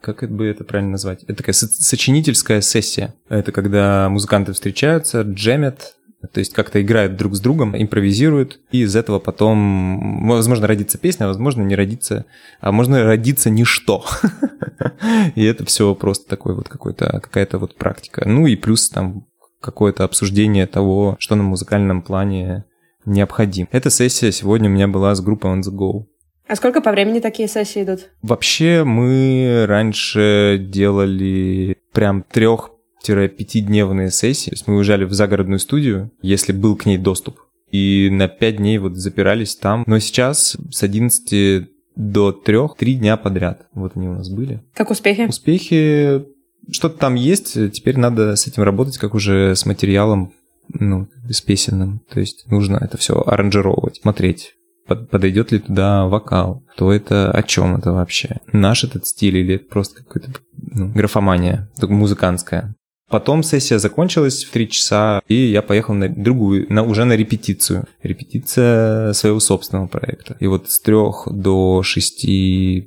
как 0.00 0.30
бы 0.30 0.46
это 0.46 0.64
правильно 0.64 0.92
назвать? 0.92 1.22
Это 1.24 1.36
такая 1.36 1.54
сочинительская 1.54 2.60
сессия. 2.60 3.14
Это 3.28 3.52
когда 3.52 4.08
музыканты 4.08 4.52
встречаются, 4.52 5.22
джемят, 5.22 5.94
то 6.32 6.38
есть 6.38 6.52
как-то 6.52 6.82
играют 6.82 7.16
друг 7.16 7.34
с 7.34 7.40
другом, 7.40 7.80
импровизируют, 7.80 8.60
и 8.70 8.82
из 8.82 8.94
этого 8.94 9.18
потом, 9.18 10.28
возможно, 10.28 10.66
родится 10.66 10.98
песня, 10.98 11.24
а 11.24 11.28
возможно, 11.28 11.62
не 11.62 11.74
родится, 11.74 12.26
а 12.60 12.72
можно 12.72 13.04
родиться 13.04 13.48
ничто. 13.48 14.04
И 15.34 15.44
это 15.44 15.64
все 15.64 15.94
просто 15.94 16.28
такой 16.28 16.54
вот 16.54 16.68
какой-то, 16.68 17.20
какая-то 17.22 17.58
вот 17.58 17.76
практика. 17.76 18.22
Ну 18.26 18.46
и 18.46 18.56
плюс 18.56 18.90
там 18.90 19.26
какое-то 19.60 20.04
обсуждение 20.04 20.66
того, 20.66 21.16
что 21.18 21.36
на 21.36 21.42
музыкальном 21.42 22.02
плане 22.02 22.64
необходимо. 23.04 23.68
Эта 23.72 23.90
сессия 23.90 24.32
сегодня 24.32 24.68
у 24.68 24.72
меня 24.72 24.88
была 24.88 25.14
с 25.14 25.20
группой 25.20 25.50
On 25.50 25.60
The 25.60 25.72
Go. 25.72 26.06
А 26.50 26.56
сколько 26.56 26.80
по 26.80 26.90
времени 26.90 27.20
такие 27.20 27.46
сессии 27.46 27.84
идут? 27.84 28.10
Вообще 28.22 28.82
мы 28.82 29.66
раньше 29.68 30.58
делали 30.60 31.76
прям 31.92 32.24
трех 32.24 32.72
пятидневные 33.06 34.10
сессии. 34.10 34.50
То 34.50 34.54
есть 34.54 34.66
мы 34.66 34.74
уезжали 34.74 35.04
в 35.04 35.12
загородную 35.12 35.60
студию, 35.60 36.10
если 36.22 36.52
был 36.52 36.74
к 36.74 36.86
ней 36.86 36.98
доступ. 36.98 37.38
И 37.70 38.08
на 38.10 38.26
пять 38.26 38.56
дней 38.56 38.78
вот 38.78 38.96
запирались 38.96 39.54
там. 39.54 39.84
Но 39.86 40.00
сейчас 40.00 40.56
с 40.72 40.82
11 40.82 41.68
до 41.94 42.32
трех, 42.32 42.74
три 42.76 42.94
дня 42.94 43.16
подряд. 43.16 43.68
Вот 43.72 43.92
они 43.94 44.08
у 44.08 44.14
нас 44.14 44.28
были. 44.28 44.60
Как 44.74 44.90
успехи? 44.90 45.28
Успехи 45.28 46.24
что-то 46.72 46.98
там 46.98 47.14
есть, 47.14 47.54
теперь 47.72 47.96
надо 47.96 48.34
с 48.34 48.48
этим 48.48 48.64
работать, 48.64 48.98
как 48.98 49.14
уже 49.14 49.54
с 49.54 49.66
материалом, 49.66 50.32
ну, 50.68 51.06
с 51.28 51.40
песенным. 51.40 52.00
То 52.12 52.18
есть 52.18 52.50
нужно 52.50 52.76
это 52.80 52.96
все 52.96 53.22
аранжировать, 53.24 54.00
смотреть, 54.02 54.56
подойдет 54.96 55.52
ли 55.52 55.58
туда 55.58 56.06
вокал, 56.06 56.64
то 56.76 56.92
это 56.92 57.30
о 57.30 57.42
чем 57.42 57.76
это 57.76 57.92
вообще? 57.92 58.38
Наш 58.52 58.84
этот 58.84 59.06
стиль 59.06 59.38
или 59.38 59.56
это 59.56 59.64
просто 59.66 60.02
какая-то 60.02 60.40
ну, 60.56 60.88
графомания, 60.92 61.70
музыкантская? 61.80 62.74
Потом 63.08 63.42
сессия 63.42 63.80
закончилась 63.80 64.44
в 64.44 64.52
три 64.52 64.68
часа, 64.68 65.20
и 65.26 65.34
я 65.34 65.62
поехал 65.62 65.94
на 65.94 66.08
другую, 66.08 66.72
на, 66.72 66.84
уже 66.84 67.04
на 67.04 67.16
репетицию. 67.16 67.86
Репетиция 68.04 69.12
своего 69.14 69.40
собственного 69.40 69.88
проекта. 69.88 70.36
И 70.38 70.46
вот 70.46 70.70
с 70.70 70.78
трех 70.80 71.26
до 71.28 71.82
шести 71.82 72.86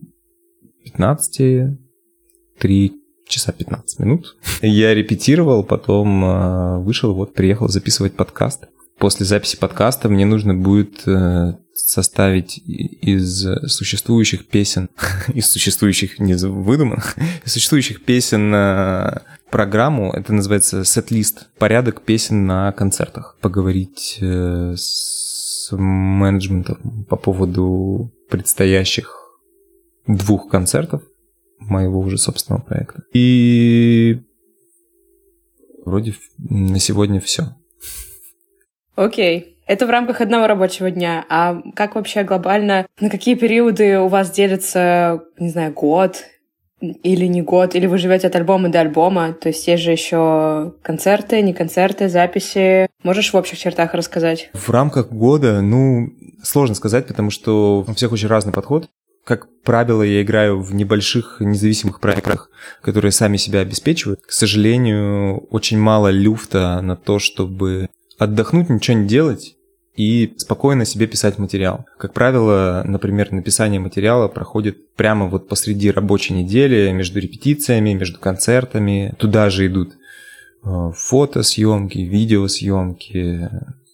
пятнадцати, 0.86 1.77
три 2.57 2.93
часа 3.27 3.51
15 3.51 4.00
минут. 4.00 4.38
Я 4.62 4.93
репетировал, 4.93 5.63
потом 5.63 6.24
э, 6.24 6.79
вышел, 6.79 7.13
вот 7.13 7.33
приехал 7.33 7.67
записывать 7.67 8.15
подкаст. 8.15 8.67
После 8.98 9.26
записи 9.26 9.58
подкаста 9.58 10.08
мне 10.08 10.26
нужно 10.26 10.54
будет 10.54 11.08
э, 11.08 11.54
составить 11.74 12.58
из 12.58 13.46
существующих 13.68 14.48
песен, 14.48 14.90
из 15.34 15.50
существующих, 15.50 16.20
не 16.20 16.36
выдуманных, 16.36 17.18
из 17.44 17.54
существующих 17.54 18.06
песен 18.06 18.54
э, 18.54 19.20
программу, 19.50 20.12
это 20.12 20.34
называется 20.34 20.84
сет-лист, 20.84 21.50
порядок 21.58 22.02
песен 22.02 22.46
на 22.46 22.72
концертах. 22.72 23.38
Поговорить 23.42 24.18
э, 24.22 24.74
с 24.78 25.70
менеджментом 25.72 27.06
по 27.10 27.16
поводу 27.16 28.12
предстоящих 28.30 29.40
двух 30.08 30.50
концертов 30.50 31.04
моего 31.60 32.00
уже 32.00 32.18
собственного 32.18 32.62
проекта. 32.62 33.04
И 33.14 34.22
вроде 35.86 36.16
на 36.38 36.80
сегодня 36.80 37.20
все. 37.22 37.56
Окей. 38.96 39.58
Это 39.66 39.88
в 39.88 39.90
рамках 39.90 40.20
одного 40.22 40.48
рабочего 40.48 40.92
дня. 40.92 41.26
А 41.30 41.62
как 41.76 41.96
вообще 41.96 42.24
глобально, 42.24 42.86
на 43.00 43.10
какие 43.10 43.36
периоды 43.36 44.00
у 44.00 44.08
вас 44.08 44.30
делится, 44.32 45.24
не 45.40 45.50
знаю, 45.50 45.74
год 45.74 46.26
или 46.82 47.26
не 47.28 47.42
год, 47.42 47.76
или 47.76 47.86
вы 47.86 47.98
живете 47.98 48.28
от 48.28 48.36
альбома 48.36 48.68
до 48.68 48.82
альбома, 48.82 49.34
то 49.34 49.48
есть 49.48 49.66
есть 49.68 49.84
же 49.84 49.92
еще 49.92 50.74
концерты, 50.82 51.42
не 51.42 51.54
концерты, 51.54 52.10
записи. 52.10 52.88
Можешь 53.04 53.32
в 53.32 53.38
общих 53.38 53.58
чертах 53.58 53.94
рассказать? 53.94 54.50
В 54.54 54.70
рамках 54.70 55.10
года, 55.10 55.62
ну, 55.62 56.10
сложно 56.44 56.76
сказать, 56.76 57.08
потому 57.08 57.30
что 57.30 57.86
у 57.88 57.94
всех 57.94 58.12
очень 58.12 58.28
разный 58.28 58.52
подход. 58.52 58.90
Как 59.24 59.48
правило, 59.64 60.04
я 60.04 60.22
играю 60.22 60.60
в 60.62 60.76
небольших 60.76 61.38
независимых 61.40 62.02
проектах, 62.02 62.50
которые 62.82 63.14
сами 63.14 63.38
себя 63.38 63.62
обеспечивают. 63.62 64.20
К 64.20 64.32
сожалению, 64.34 65.38
очень 65.50 65.80
мало 65.80 66.10
люфта 66.10 66.82
на 66.82 66.98
то, 66.98 67.20
чтобы 67.20 67.88
отдохнуть, 68.17 68.70
ничего 68.70 68.98
не 68.98 69.08
делать 69.08 69.55
и 69.96 70.34
спокойно 70.38 70.86
себе 70.86 71.08
писать 71.08 71.38
материал. 71.38 71.86
Как 71.98 72.13
правило, 72.13 72.84
например, 72.86 73.32
написание 73.32 73.79
материала 73.79 74.27
проходит 74.27 74.93
прямо 74.96 75.27
вот 75.27 75.48
посреди 75.48 75.91
рабочей 75.91 76.34
недели, 76.34 76.91
между 76.91 77.20
репетициями, 77.20 77.93
между 77.93 78.20
концертами. 78.20 79.13
Туда 79.20 79.50
же 79.50 79.67
идут 79.67 79.93
э, 80.63 80.91
фотосъемки, 80.96 82.00
видеосъемки, 82.00 83.50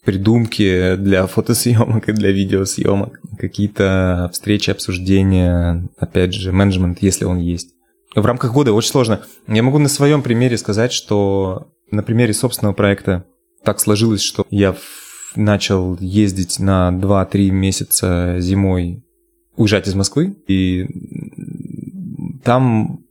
придумки 0.05 0.95
для 0.95 1.27
фотосъемок 1.27 2.07
и 2.07 2.13
для 2.13 2.31
видеосъемок, 2.31 3.19
какие-то 3.38 4.29
встречи, 4.31 4.71
обсуждения, 4.71 5.88
опять 5.97 6.33
же, 6.33 6.51
менеджмент, 6.51 6.99
если 7.01 7.25
он 7.25 7.39
есть. 7.39 7.71
В 8.15 8.25
рамках 8.25 8.53
года 8.53 8.73
очень 8.73 8.89
сложно. 8.89 9.21
Я 9.47 9.61
могу 9.63 9.77
на 9.77 9.89
своем 9.89 10.23
примере 10.23 10.57
сказать, 10.57 10.93
что 10.93 11.67
на 11.91 12.03
примере 12.03 12.33
собственного 12.33 12.73
проекта 12.73 13.25
так 13.63 13.79
сложилось, 13.79 14.21
что 14.21 14.45
я 14.49 14.75
начал 15.35 15.97
ездить 15.99 16.59
на 16.59 16.89
2-3 16.91 17.49
месяца 17.49 18.35
зимой, 18.39 19.03
уезжать 19.55 19.87
из 19.87 19.95
Москвы, 19.95 20.35
и 20.47 20.87
там 22.43 23.03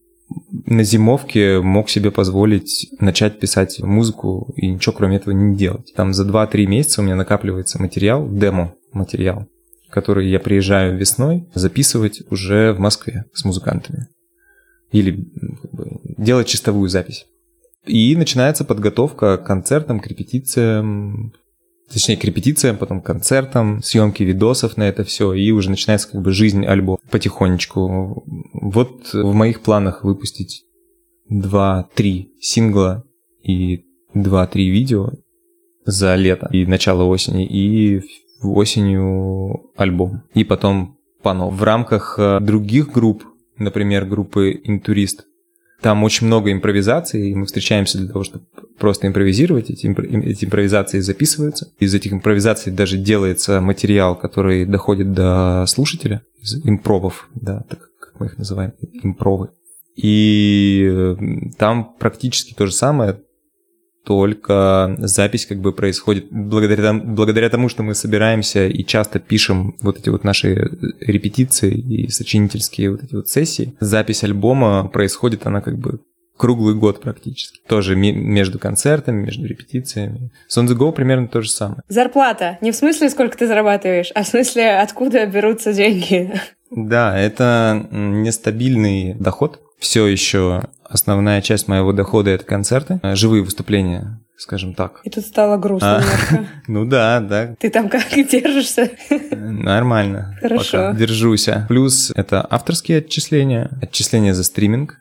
на 0.66 0.82
зимовке 0.82 1.60
мог 1.60 1.88
себе 1.88 2.10
позволить 2.10 2.90
начать 2.98 3.38
писать 3.38 3.80
музыку 3.80 4.52
и 4.56 4.68
ничего 4.68 4.94
кроме 4.94 5.16
этого 5.16 5.32
не 5.32 5.56
делать. 5.56 5.92
Там 5.94 6.12
за 6.12 6.24
2-3 6.26 6.66
месяца 6.66 7.00
у 7.00 7.04
меня 7.04 7.16
накапливается 7.16 7.80
материал, 7.80 8.28
демо-материал, 8.28 9.46
который 9.90 10.28
я 10.28 10.40
приезжаю 10.40 10.96
весной 10.96 11.48
записывать 11.54 12.22
уже 12.30 12.72
в 12.72 12.78
Москве 12.78 13.24
с 13.32 13.44
музыкантами. 13.44 14.08
Или 14.90 15.28
как 15.60 15.72
бы, 15.72 16.00
делать 16.16 16.46
чистовую 16.46 16.88
запись. 16.88 17.26
И 17.88 18.14
начинается 18.16 18.64
подготовка 18.64 19.38
к 19.38 19.45
концертам, 19.45 20.00
к 20.00 20.07
репетициям, 20.07 21.33
точнее, 21.90 22.16
к 22.16 22.25
репетициям, 22.25 22.76
потом 22.76 23.00
к 23.00 23.07
концертам, 23.07 23.83
съемки 23.83 24.23
видосов 24.23 24.76
на 24.76 24.85
это 24.85 25.04
все, 25.04 25.33
и 25.33 25.50
уже 25.50 25.71
начинается 25.71 26.11
как 26.11 26.23
бы 26.23 26.33
жизнь 26.33 26.66
альбома 26.66 26.99
потихонечку. 27.11 28.25
Вот 28.52 29.12
в 29.12 29.33
моих 29.33 29.62
планах 29.62 30.04
выпустить 30.04 30.64
2-3 31.30 32.28
сингла 32.40 33.04
и 33.42 33.85
2-3 34.14 34.68
видео 34.68 35.11
за 35.85 36.14
лето 36.14 36.49
и 36.52 36.66
начало 36.66 37.04
осени, 37.04 37.47
и 37.47 38.02
осенью 38.42 39.71
альбом. 39.76 40.23
И 40.35 40.45
потом 40.45 40.99
пано. 41.23 41.49
В 41.49 41.62
рамках 41.62 42.18
э, 42.18 42.40
других 42.40 42.92
групп, 42.92 43.25
например, 43.57 44.04
группы 44.04 44.61
«Интурист», 44.64 45.26
там 45.80 46.02
очень 46.02 46.26
много 46.26 46.50
импровизаций, 46.50 47.30
и 47.30 47.35
мы 47.35 47.47
встречаемся 47.47 47.99
для 47.99 48.08
того, 48.08 48.25
чтобы 48.25 48.44
просто 48.78 49.06
импровизировать. 49.06 49.70
Эти, 49.70 49.87
эти 49.87 50.44
импровизации 50.44 51.00
записываются. 51.00 51.73
Из 51.78 51.94
этих 51.94 52.12
импровизаций 52.12 52.73
даже 52.73 52.97
делается 52.97 53.61
материал, 53.61 54.16
который 54.16 54.64
доходит 54.64 55.12
до 55.12 55.64
слушателя, 55.66 56.23
из 56.40 56.64
импровов, 56.66 57.28
да, 57.35 57.64
так 57.68 57.80
как 58.00 58.20
мы 58.20 58.26
их 58.26 58.38
называем, 58.38 58.73
импровы. 59.02 59.50
И 59.94 61.16
там 61.58 61.94
практически 61.99 62.54
то 62.54 62.66
же 62.66 62.73
самое, 62.73 63.20
только 64.04 64.96
запись 64.98 65.46
как 65.46 65.60
бы 65.60 65.72
происходит 65.72 66.26
благодаря, 66.30 66.94
благодаря 66.94 67.50
тому, 67.50 67.68
что 67.68 67.82
мы 67.82 67.94
собираемся 67.94 68.66
и 68.66 68.84
часто 68.84 69.18
пишем 69.18 69.76
вот 69.80 69.98
эти 69.98 70.08
вот 70.08 70.24
наши 70.24 70.54
репетиции 71.00 71.74
и 71.74 72.08
сочинительские 72.08 72.90
вот 72.90 73.02
эти 73.02 73.14
вот 73.14 73.28
сессии. 73.28 73.76
Запись 73.80 74.24
альбома 74.24 74.88
происходит, 74.88 75.46
она 75.46 75.60
как 75.60 75.78
бы 75.78 76.00
круглый 76.38 76.74
год 76.74 77.02
практически. 77.02 77.60
Тоже 77.68 77.96
между 77.96 78.58
концертами, 78.58 79.24
между 79.24 79.46
репетициями. 79.46 80.30
С 80.46 80.56
On 80.56 80.66
The 80.66 80.76
Go 80.76 80.92
примерно 80.92 81.28
то 81.28 81.42
же 81.42 81.50
самое. 81.50 81.82
Зарплата. 81.88 82.56
Не 82.62 82.70
в 82.70 82.76
смысле, 82.76 83.10
сколько 83.10 83.36
ты 83.36 83.46
зарабатываешь, 83.46 84.10
а 84.14 84.22
в 84.22 84.28
смысле, 84.28 84.78
откуда 84.78 85.26
берутся 85.26 85.72
деньги. 85.72 86.32
Да, 86.70 87.18
это 87.18 87.86
нестабильный 87.90 89.14
доход. 89.14 89.60
Все 89.78 90.06
еще 90.06 90.62
Основная 90.88 91.42
часть 91.42 91.68
моего 91.68 91.92
дохода 91.92 92.30
это 92.30 92.44
концерты, 92.44 92.99
э, 93.02 93.14
живые 93.14 93.42
выступления, 93.42 94.20
скажем 94.38 94.72
так. 94.72 95.02
И 95.05 95.11
тут 95.11 95.26
стало 95.26 95.59
грустно 95.59 95.98
а, 95.98 96.46
Ну 96.66 96.87
да, 96.87 97.20
да. 97.20 97.55
Ты 97.61 97.68
там 97.68 97.90
как 97.90 98.05
держишься? 98.09 98.90
Нормально. 99.31 100.35
Хорошо. 100.40 100.79
Пока 100.79 100.92
держусь. 100.94 101.48
Плюс 101.68 102.11
это 102.16 102.46
авторские 102.48 102.98
отчисления, 102.98 103.70
отчисления 103.83 104.33
за 104.33 104.44
стриминг. 104.44 104.96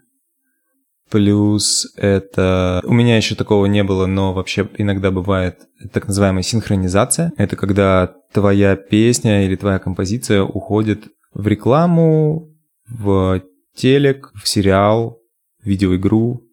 Плюс 1.10 1.88
это... 1.96 2.82
У 2.84 2.94
меня 2.94 3.16
еще 3.16 3.36
такого 3.36 3.66
не 3.66 3.82
было, 3.86 4.08
но 4.08 4.34
вообще 4.34 4.68
иногда 4.78 5.10
бывает 5.10 5.60
так 5.94 6.10
называемая 6.10 6.44
синхронизация. 6.44 7.32
Это 7.38 7.56
когда 7.56 8.12
твоя 8.34 8.76
песня 8.76 9.46
или 9.46 9.56
твоя 9.56 9.80
композиция 9.80 10.44
уходит 10.44 11.06
в 11.34 11.48
рекламу, 11.48 12.50
в 12.90 13.42
телек, 13.78 14.32
в 14.36 14.48
сериал, 14.48 15.20
видеоигру, 15.64 16.44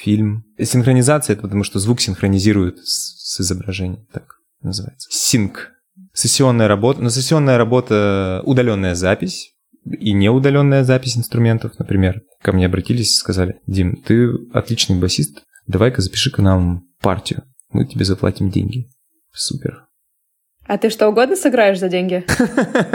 фильм. 0.00 0.44
Синхронизация— 0.58 1.34
это 1.34 1.42
потому, 1.42 1.64
что 1.64 1.78
звук 1.78 2.00
синхронизирует 2.00 2.78
с, 2.78 3.34
с 3.34 3.40
изображением, 3.40 4.06
так 4.12 4.36
называется. 4.62 5.08
Синк. 5.10 5.72
Сессионная 6.12 6.68
работа. 6.68 7.02
Но 7.02 7.10
сессионная 7.10 7.58
работа— 7.58 8.42
удаленная 8.44 8.94
запись 8.94 9.52
и 9.84 10.12
неудаленная 10.12 10.84
запись 10.84 11.16
инструментов. 11.16 11.78
Например, 11.78 12.22
ко 12.42 12.52
мне 12.52 12.66
обратились 12.66 13.12
и 13.12 13.18
сказали, 13.18 13.60
Дим, 13.66 13.96
ты 13.96 14.30
отличный 14.52 14.98
басист, 14.98 15.44
давай-ка 15.66 16.02
запиши 16.02 16.30
к 16.30 16.38
нам 16.38 16.84
партию, 17.00 17.44
мы 17.70 17.86
тебе 17.86 18.04
заплатим 18.04 18.50
деньги. 18.50 18.90
Супер. 19.32 19.85
А 20.66 20.78
ты 20.78 20.90
что 20.90 21.08
угодно 21.08 21.36
сыграешь 21.36 21.78
за 21.78 21.88
деньги? 21.88 22.24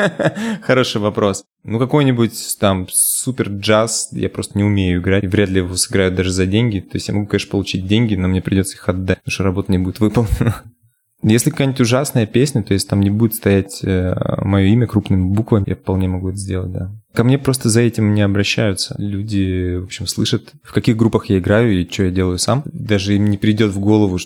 Хороший 0.62 1.00
вопрос. 1.00 1.46
Ну, 1.64 1.80
какой-нибудь 1.80 2.58
там 2.60 2.88
супер 2.90 3.48
джаз 3.50 4.10
я 4.12 4.30
просто 4.30 4.58
не 4.58 4.64
умею 4.64 5.00
играть. 5.00 5.24
Вряд 5.24 5.50
ли 5.50 5.58
его 5.58 5.76
сыграют 5.76 6.16
даже 6.16 6.32
за 6.32 6.46
деньги. 6.46 6.80
То 6.80 6.96
есть 6.96 7.08
я 7.08 7.14
могу, 7.14 7.28
конечно, 7.28 7.52
получить 7.52 7.88
деньги, 7.88 8.16
но 8.16 8.28
мне 8.28 8.42
придется 8.42 8.76
их 8.76 8.90
отдать, 8.90 9.20
потому 9.20 9.32
что 9.32 9.44
работа 9.44 9.72
не 9.72 9.78
будет 9.78 10.00
выполнена. 10.00 10.64
Если 11.24 11.52
какая-нибудь 11.52 11.82
ужасная 11.82 12.26
песня, 12.26 12.64
то 12.64 12.74
есть 12.74 12.90
там 12.90 13.02
не 13.02 13.10
будет 13.10 13.36
стоять 13.36 13.82
э, 13.84 14.14
мое 14.44 14.66
имя 14.66 14.88
крупными 14.88 15.30
буквами, 15.34 15.66
я 15.68 15.76
вполне 15.76 16.08
могу 16.08 16.30
это 16.30 16.38
сделать, 16.38 16.72
да. 16.72 16.92
Ко 17.14 17.24
мне 17.24 17.38
просто 17.38 17.70
за 17.70 17.82
этим 17.82 18.14
не 18.14 18.22
обращаются. 18.22 18.96
Люди, 18.98 19.76
в 19.78 19.84
общем, 19.84 20.08
слышат, 20.08 20.54
в 20.64 20.74
каких 20.74 20.98
группах 20.98 21.26
я 21.26 21.40
играю 21.40 21.74
и 21.74 21.90
что 21.90 22.04
я 22.04 22.12
делаю 22.12 22.38
сам. 22.38 22.64
Даже 22.66 23.16
им 23.16 23.30
не 23.30 23.38
придет 23.38 23.72
в 23.72 23.80
голову, 23.80 24.18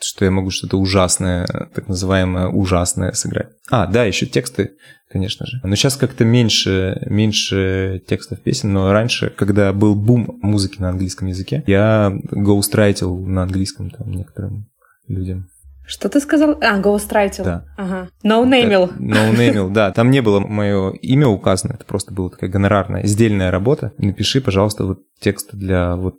что 0.00 0.24
я 0.24 0.30
могу 0.30 0.50
что-то 0.50 0.78
ужасное, 0.78 1.46
так 1.74 1.88
называемое 1.88 2.48
ужасное 2.48 3.12
сыграть. 3.12 3.50
А, 3.70 3.86
да, 3.86 4.04
еще 4.04 4.26
тексты, 4.26 4.72
конечно 5.10 5.46
же. 5.46 5.60
Но 5.62 5.74
сейчас 5.76 5.96
как-то 5.96 6.24
меньше, 6.24 7.00
меньше 7.06 8.02
текстов 8.08 8.40
песен, 8.40 8.72
но 8.72 8.90
раньше, 8.92 9.30
когда 9.36 9.72
был 9.72 9.94
бум 9.94 10.38
музыки 10.42 10.80
на 10.80 10.88
английском 10.88 11.28
языке, 11.28 11.62
я 11.66 12.12
гоустрайтил 12.30 13.18
на 13.18 13.42
английском 13.42 13.90
там 13.90 14.10
некоторым 14.10 14.66
людям. 15.06 15.48
Что 15.90 16.08
ты 16.08 16.20
сказал? 16.20 16.56
А, 16.60 16.78
гоустрайтил. 16.78 17.42
Да. 17.42 17.64
Ага. 17.76 18.08
Ноунеймил. 18.22 18.92
Ноунеймил, 18.96 19.70
да. 19.70 19.90
Там 19.90 20.12
не 20.12 20.22
было 20.22 20.38
мое 20.38 20.90
имя 20.92 21.26
указано, 21.26 21.72
это 21.72 21.84
просто 21.84 22.14
была 22.14 22.30
такая 22.30 22.48
гонорарная, 22.48 23.04
сдельная 23.06 23.50
работа. 23.50 23.92
Напиши, 23.98 24.40
пожалуйста, 24.40 24.84
вот 24.84 25.00
текст 25.18 25.50
для 25.52 25.96
вот 25.96 26.14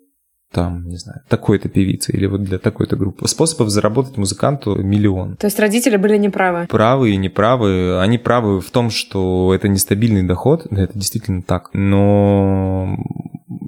там, 0.51 0.89
не 0.89 0.97
знаю, 0.97 1.21
такой-то 1.29 1.69
певицы 1.69 2.11
или 2.11 2.25
вот 2.25 2.43
для 2.43 2.59
такой-то 2.59 2.97
группы. 2.97 3.25
Способов 3.29 3.69
заработать 3.69 4.17
музыканту 4.17 4.75
миллион. 4.75 5.37
То 5.37 5.47
есть 5.47 5.57
родители 5.57 5.95
были 5.95 6.17
неправы? 6.17 6.67
Правы 6.67 7.11
и 7.11 7.15
неправы. 7.15 8.01
Они 8.01 8.17
правы 8.17 8.59
в 8.59 8.69
том, 8.71 8.89
что 8.89 9.53
это 9.55 9.69
нестабильный 9.69 10.23
доход, 10.23 10.67
да, 10.69 10.81
это 10.81 10.99
действительно 10.99 11.43
так, 11.43 11.69
но 11.71 12.97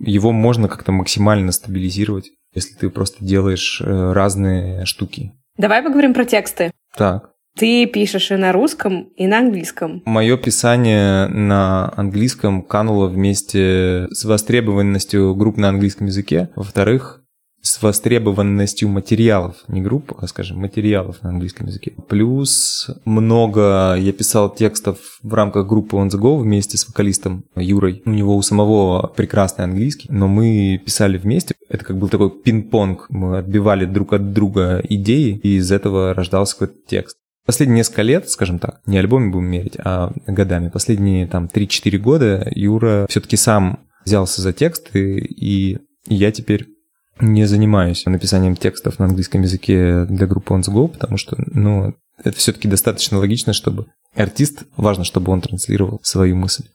его 0.01 0.33
можно 0.33 0.67
как-то 0.67 0.91
максимально 0.91 1.53
стабилизировать, 1.53 2.31
если 2.53 2.75
ты 2.75 2.89
просто 2.89 3.23
делаешь 3.23 3.81
э, 3.81 4.11
разные 4.11 4.83
штуки. 4.83 5.31
Давай 5.57 5.83
поговорим 5.83 6.13
про 6.13 6.25
тексты. 6.25 6.71
Так. 6.95 7.31
Ты 7.55 7.85
пишешь 7.85 8.31
и 8.31 8.35
на 8.35 8.51
русском, 8.51 9.03
и 9.15 9.27
на 9.27 9.39
английском. 9.39 10.01
Мое 10.05 10.37
писание 10.37 11.27
на 11.27 11.93
английском 11.95 12.63
кануло 12.63 13.07
вместе 13.07 14.07
с 14.09 14.25
востребованностью 14.25 15.35
групп 15.35 15.57
на 15.57 15.69
английском 15.69 16.07
языке. 16.07 16.49
Во-вторых, 16.55 17.22
с 17.63 17.81
востребованностью 17.81 18.89
материалов, 18.89 19.55
не 19.69 19.81
групп, 19.81 20.13
а, 20.17 20.27
скажем, 20.27 20.59
материалов 20.59 21.23
на 21.23 21.29
английском 21.29 21.67
языке. 21.67 21.93
Плюс 22.09 22.89
много 23.05 23.95
я 23.97 24.11
писал 24.11 24.53
текстов 24.53 24.97
в 25.23 25.33
рамках 25.33 25.65
группы 25.65 25.95
On 25.95 26.09
The 26.09 26.19
Go 26.19 26.37
вместе 26.37 26.77
с 26.77 26.85
вокалистом 26.85 27.45
Юрой. 27.55 28.01
У 28.05 28.09
него 28.09 28.35
у 28.35 28.41
самого 28.41 29.07
прекрасный 29.07 29.63
английский, 29.63 30.09
но 30.11 30.27
мы 30.27 30.81
писали 30.83 31.17
вместе. 31.17 31.55
Это 31.69 31.85
как 31.85 31.97
был 31.97 32.09
такой 32.09 32.31
пинг-понг. 32.31 33.05
Мы 33.07 33.37
отбивали 33.37 33.85
друг 33.85 34.11
от 34.11 34.33
друга 34.33 34.81
идеи, 34.89 35.39
и 35.41 35.55
из 35.55 35.71
этого 35.71 36.13
рождался 36.13 36.57
какой-то 36.57 36.75
текст. 36.85 37.15
Последние 37.45 37.77
несколько 37.77 38.01
лет, 38.01 38.29
скажем 38.29 38.59
так, 38.59 38.81
не 38.85 38.97
альбомами 38.97 39.31
будем 39.31 39.45
мерить, 39.45 39.77
а 39.77 40.11
годами, 40.27 40.67
последние 40.67 41.27
там 41.27 41.49
3-4 41.53 41.97
года 41.97 42.51
Юра 42.53 43.05
все-таки 43.09 43.37
сам 43.37 43.79
взялся 44.05 44.41
за 44.41 44.51
тексты, 44.51 45.19
и 45.19 45.77
я 46.07 46.31
теперь 46.31 46.72
не 47.19 47.45
занимаюсь 47.45 48.05
написанием 48.05 48.55
текстов 48.55 48.99
на 48.99 49.05
английском 49.05 49.41
языке 49.41 50.05
для 50.05 50.27
группы 50.27 50.53
On 50.53 50.61
Go, 50.61 50.87
потому 50.87 51.17
что, 51.17 51.37
ну, 51.37 51.93
это 52.23 52.37
все-таки 52.37 52.67
достаточно 52.67 53.17
логично, 53.17 53.53
чтобы 53.53 53.87
артист, 54.15 54.63
важно, 54.77 55.03
чтобы 55.03 55.31
он 55.31 55.41
транслировал 55.41 55.99
свою 56.03 56.35
мысль 56.35 56.65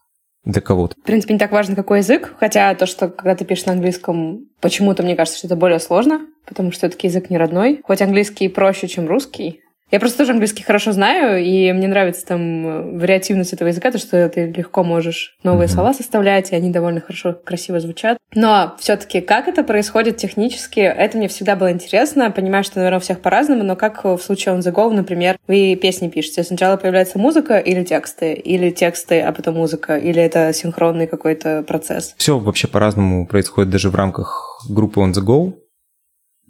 для 0.45 0.61
кого-то. 0.61 0.95
В 1.01 1.05
принципе, 1.05 1.35
не 1.35 1.39
так 1.39 1.53
важно, 1.53 1.77
какой 1.77 1.99
язык, 1.99 2.35
хотя 2.39 2.75
то, 2.75 2.87
что 2.87 3.09
когда 3.09 3.35
ты 3.35 3.45
пишешь 3.45 3.67
на 3.67 3.73
английском, 3.73 4.47
почему-то 4.61 5.03
мне 5.03 5.17
кажется, 5.17 5.39
что 5.39 5.49
это 5.49 5.57
более 5.57 5.81
сложно, 5.81 6.27
потому 6.47 6.71
что 6.71 6.81
все-таки 6.81 7.09
язык 7.09 7.31
не 7.31 7.39
родной. 7.39 7.81
Хоть 7.85 8.03
английский 8.03 8.49
проще, 8.49 8.89
чем 8.89 9.07
русский, 9.07 9.61
я 9.91 10.01
просто 10.01 10.19
тоже 10.19 10.33
английский 10.33 10.63
хорошо 10.63 10.93
знаю, 10.93 11.43
и 11.43 11.73
мне 11.73 11.89
нравится 11.89 12.27
там 12.27 12.67
э, 12.67 12.99
вариативность 12.99 13.53
этого 13.53 13.69
языка, 13.69 13.91
то, 13.91 13.99
что 13.99 14.29
ты 14.29 14.47
легко 14.47 14.85
можешь 14.85 15.37
новые 15.43 15.67
mm-hmm. 15.67 15.73
слова 15.73 15.95
составлять, 15.95 16.53
и 16.53 16.57
они 16.57 16.71
довольно 16.71 17.01
хорошо, 17.01 17.33
красиво 17.33 17.81
звучат. 17.81 18.19
Но 18.35 18.75
все 18.79 18.97
таки 18.97 19.21
как 19.21 19.49
это 19.49 19.63
происходит 19.63 20.19
технически, 20.19 20.81
это 20.81 21.17
мне 21.17 21.29
всегда 21.29 21.57
было 21.57 21.73
интересно. 21.73 22.31
Понимаю, 22.31 22.65
что, 22.65 22.79
наверное, 22.79 22.99
у 22.99 23.03
всех 23.03 23.21
по-разному, 23.21 23.63
но 23.65 23.77
как 23.77 24.05
в 24.05 24.19
случае 24.19 24.55
On 24.55 24.61
The 24.61 24.73
Go, 24.73 24.93
например, 24.93 25.39
вы 25.47 25.79
песни 25.81 26.09
пишете, 26.09 26.43
сначала 26.43 26.77
появляется 26.77 27.19
музыка 27.19 27.59
или 27.59 27.83
тексты, 27.83 28.35
или 28.35 28.71
тексты, 28.71 29.21
а 29.21 29.33
потом 29.33 29.55
музыка, 29.55 29.97
или 29.97 30.21
это 30.21 30.53
синхронный 30.53 31.07
какой-то 31.07 31.63
процесс? 31.63 32.15
Все 32.19 32.39
вообще 32.39 32.69
по-разному 32.69 33.27
происходит 33.27 33.71
даже 33.71 33.89
в 33.89 33.95
рамках 33.95 34.65
группы 34.69 35.01
On 35.01 35.13
The 35.13 35.25
Go 35.25 35.55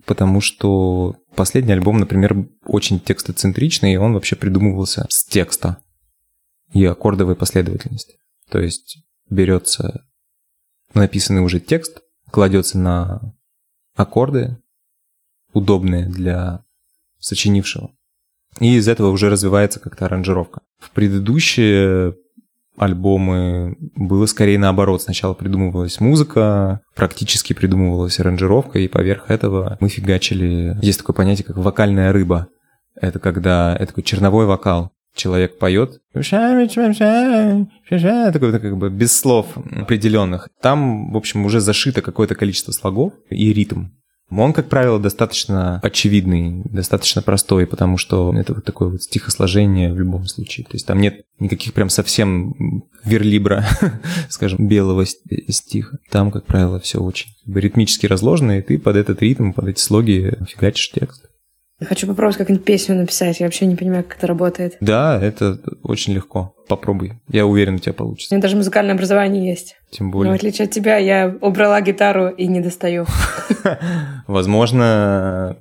потому 0.09 0.41
что 0.41 1.17
последний 1.39 1.73
альбом, 1.73 1.99
например, 1.99 2.49
очень 2.65 2.99
текстоцентричный, 2.99 3.93
и 3.93 3.97
он 3.97 4.13
вообще 4.13 4.35
придумывался 4.35 5.07
с 5.09 5.25
текста 5.25 5.79
и 6.73 6.85
аккордовой 6.85 7.37
последовательности. 7.37 8.19
То 8.51 8.59
есть 8.59 8.99
берется 9.31 10.05
написанный 10.95 11.43
уже 11.43 11.61
текст, 11.61 12.01
кладется 12.33 12.77
на 12.77 13.37
аккорды, 13.95 14.59
удобные 15.53 16.07
для 16.07 16.65
сочинившего. 17.21 17.93
И 18.59 18.75
из 18.75 18.89
этого 18.89 19.11
уже 19.11 19.31
развивается 19.31 19.79
как-то 19.79 20.07
аранжировка. 20.07 20.63
В 20.81 20.91
предыдущие 20.91 22.17
альбомы 22.79 23.77
было 23.95 24.27
скорее 24.27 24.59
наоборот. 24.59 25.03
Сначала 25.03 25.35
придумывалась 25.35 26.01
музыка, 26.01 26.81
практически 26.95 27.53
придумывалась 27.53 28.19
аранжировка, 28.21 28.79
и 28.79 28.89
поверх 28.89 29.31
этого 29.31 29.77
мы 29.81 29.89
фигачили... 29.89 30.77
Есть 30.83 31.01
такое 31.01 31.15
понятие, 31.15 31.45
как 31.45 31.57
вокальная 31.57 32.13
рыба. 32.13 32.49
Это 33.01 33.19
когда... 33.19 33.75
Это 33.77 33.89
такой 33.89 34.03
черновой 34.03 34.47
вокал. 34.47 34.93
Человек 35.15 35.59
поет, 35.59 35.99
такой, 38.31 38.53
как 38.61 38.77
бы 38.77 38.89
без 38.89 39.19
слов 39.19 39.47
определенных. 39.57 40.49
Там, 40.61 41.11
в 41.13 41.17
общем, 41.17 41.45
уже 41.45 41.59
зашито 41.59 42.03
какое-то 42.03 42.37
количество 42.37 42.71
слогов 42.71 43.15
и 43.29 43.53
ритм. 43.53 43.87
Он, 44.31 44.53
как 44.53 44.69
правило, 44.69 44.99
достаточно 44.99 45.81
очевидный, 45.81 46.63
достаточно 46.65 47.23
простой, 47.23 47.67
потому 47.67 47.97
что 47.97 48.35
это 48.37 48.55
вот 48.55 48.65
такое 48.65 48.91
вот 48.91 49.03
стихосложение 49.03 49.93
в 49.93 49.99
любом 49.99 50.27
случае. 50.27 50.67
То 50.67 50.75
есть 50.75 50.87
там 50.87 51.01
нет 51.01 51.23
никаких 51.39 51.73
прям 51.73 51.89
совсем 51.89 52.85
верлибра, 53.05 53.65
скажем, 54.29 54.69
белого 54.69 55.07
стиха. 55.07 55.99
Там, 56.11 56.31
как 56.31 56.45
правило, 56.45 56.79
все 56.79 57.01
очень 57.01 57.31
ритмически 57.47 58.07
разложено, 58.07 58.59
и 58.59 58.63
ты 58.63 58.79
под 58.79 58.97
этот 58.97 59.23
ритм, 59.23 59.53
под 59.53 59.69
эти 59.69 59.81
слоги 59.81 60.35
фигачишь 60.47 60.91
текст. 60.91 61.25
Хочу 61.85 62.09
попробовать 62.09 62.37
как-нибудь 62.37 62.65
песню 62.65 62.97
написать. 62.97 63.39
Я 63.39 63.47
вообще 63.47 63.67
не 63.67 63.77
понимаю, 63.77 64.03
как 64.03 64.19
это 64.19 64.27
работает. 64.27 64.77
Да, 64.81 65.19
это 65.23 65.61
очень 65.85 66.13
легко. 66.13 66.55
Попробуй. 66.67 67.21
Я 67.29 67.47
уверен, 67.47 67.77
у 67.77 67.79
тебя 67.79 67.93
получится. 67.93 68.35
У 68.35 68.37
меня 68.37 68.43
даже 68.43 68.57
музыкальное 68.57 68.95
образование 68.95 69.49
есть. 69.49 69.77
Тем 69.91 70.11
более. 70.11 70.31
Но 70.31 70.37
в 70.37 70.39
отличие 70.39 70.67
от 70.67 70.73
тебя, 70.73 70.97
я 70.97 71.37
убрала 71.41 71.81
гитару 71.81 72.29
и 72.29 72.49
не 72.49 72.61
достаю. 72.61 73.07
Возможно, 74.27 75.59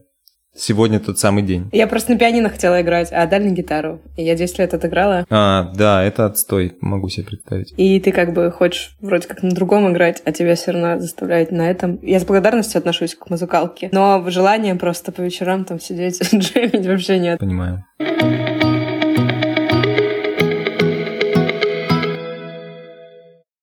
Сегодня 0.57 0.99
тот 0.99 1.19
самый 1.19 1.43
день. 1.43 1.69
Я 1.71 1.85
просто 1.85 2.11
на 2.11 2.17
пианино 2.17 2.49
хотела 2.49 2.81
играть, 2.81 3.11
а 3.11 3.27
дали 3.27 3.49
на 3.49 3.53
гитару. 3.53 4.01
И 4.15 4.23
я 4.23 4.35
10 4.35 4.57
лет 4.57 4.73
отыграла. 4.73 5.23
А, 5.29 5.71
да, 5.75 6.03
это 6.03 6.25
отстой, 6.25 6.75
могу 6.81 7.09
себе 7.09 7.27
представить. 7.27 7.75
И 7.77 7.99
ты 7.99 8.11
как 8.11 8.33
бы 8.33 8.51
хочешь 8.51 8.95
вроде 8.99 9.27
как 9.27 9.43
на 9.43 9.51
другом 9.51 9.91
играть, 9.91 10.21
а 10.25 10.31
тебя 10.31 10.55
все 10.55 10.71
равно 10.71 10.99
заставляют 10.99 11.51
на 11.51 11.69
этом. 11.69 11.99
Я 12.01 12.19
с 12.19 12.25
благодарностью 12.25 12.79
отношусь 12.79 13.13
к 13.13 13.29
музыкалке. 13.29 13.89
Но 13.91 14.23
желание 14.29 14.73
просто 14.73 15.11
по 15.11 15.21
вечерам 15.21 15.63
там 15.63 15.79
сидеть, 15.79 16.21
джемить 16.33 16.87
вообще 16.87 17.19
нет. 17.19 17.39
Понимаю. 17.39 17.85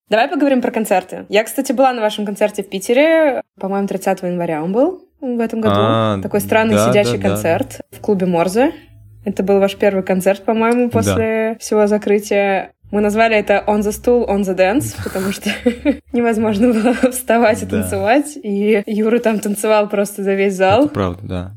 Давай 0.08 0.28
поговорим 0.28 0.62
про 0.62 0.70
концерты. 0.70 1.26
Я, 1.28 1.42
кстати, 1.42 1.72
была 1.72 1.92
на 1.92 2.00
вашем 2.00 2.24
концерте 2.24 2.62
в 2.62 2.68
Питере. 2.68 3.42
По-моему, 3.58 3.88
30 3.88 4.22
января 4.22 4.62
он 4.62 4.72
был 4.72 5.03
в 5.24 5.40
этом 5.40 5.60
году. 5.60 5.76
А, 5.78 6.20
Такой 6.22 6.40
странный 6.40 6.74
да, 6.74 6.88
сидящий 6.88 7.18
да, 7.18 7.28
концерт 7.28 7.80
да. 7.90 7.98
в 7.98 8.00
клубе 8.00 8.26
Морзе. 8.26 8.72
Это 9.24 9.42
был 9.42 9.58
ваш 9.58 9.76
первый 9.76 10.02
концерт, 10.02 10.44
по-моему, 10.44 10.90
после 10.90 11.52
да. 11.52 11.58
всего 11.58 11.86
закрытия. 11.86 12.72
Мы 12.90 13.00
назвали 13.00 13.36
это 13.36 13.64
On 13.66 13.80
the 13.80 13.90
Stool, 13.90 14.28
On 14.28 14.42
the 14.42 14.54
Dance, 14.54 14.94
потому 15.04 15.32
что 15.32 15.50
невозможно 16.12 16.72
было 16.72 17.10
вставать 17.10 17.62
и 17.62 17.66
танцевать. 17.66 18.36
И 18.42 18.82
Юра 18.86 19.18
там 19.18 19.40
танцевал 19.40 19.88
просто 19.88 20.22
за 20.22 20.34
весь 20.34 20.54
зал. 20.54 20.84
Это 20.84 20.94
правда, 20.94 21.22
да. 21.22 21.52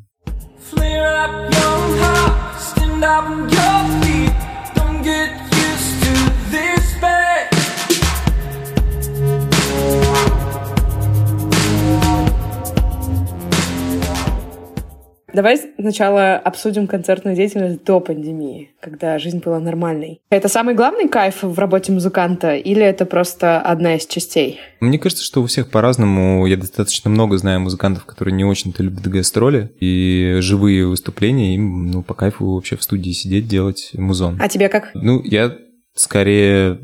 Давай 15.37 15.59
сначала 15.79 16.33
обсудим 16.33 16.87
концертную 16.87 17.35
деятельность 17.35 17.83
до 17.83 17.99
пандемии, 17.99 18.71
когда 18.79 19.19
жизнь 19.19 19.37
была 19.37 19.59
нормальной. 19.59 20.19
Это 20.31 20.47
самый 20.49 20.73
главный 20.73 21.07
кайф 21.07 21.43
в 21.43 21.59
работе 21.59 21.91
музыканта 21.91 22.55
или 22.55 22.81
это 22.81 23.05
просто 23.05 23.61
одна 23.61 23.97
из 23.97 24.07
частей? 24.07 24.59
Мне 24.79 24.97
кажется, 24.97 25.23
что 25.23 25.43
у 25.43 25.45
всех 25.45 25.69
по-разному. 25.69 26.47
Я 26.47 26.57
достаточно 26.57 27.11
много 27.11 27.37
знаю 27.37 27.59
музыкантов, 27.59 28.05
которые 28.05 28.33
не 28.33 28.45
очень-то 28.45 28.81
любят 28.81 29.07
гастроли 29.07 29.71
и 29.79 30.37
живые 30.39 30.87
выступления. 30.87 31.53
Им 31.53 31.91
ну, 31.91 32.01
по 32.01 32.15
кайфу 32.15 32.55
вообще 32.55 32.75
в 32.75 32.81
студии 32.81 33.11
сидеть, 33.11 33.47
делать 33.47 33.91
музон. 33.93 34.39
А 34.41 34.49
тебе 34.49 34.69
как? 34.69 34.89
Ну, 34.95 35.21
я 35.23 35.55
скорее 35.93 36.79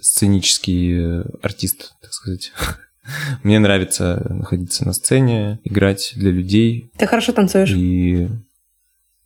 сценический 0.00 1.20
артист, 1.42 1.92
так 2.00 2.14
сказать. 2.14 2.52
Мне 3.42 3.58
нравится 3.58 4.26
находиться 4.28 4.86
на 4.86 4.92
сцене, 4.92 5.58
играть 5.64 6.12
для 6.16 6.30
людей. 6.30 6.90
Ты 6.96 7.06
хорошо 7.06 7.32
танцуешь. 7.32 7.72
И 7.72 8.28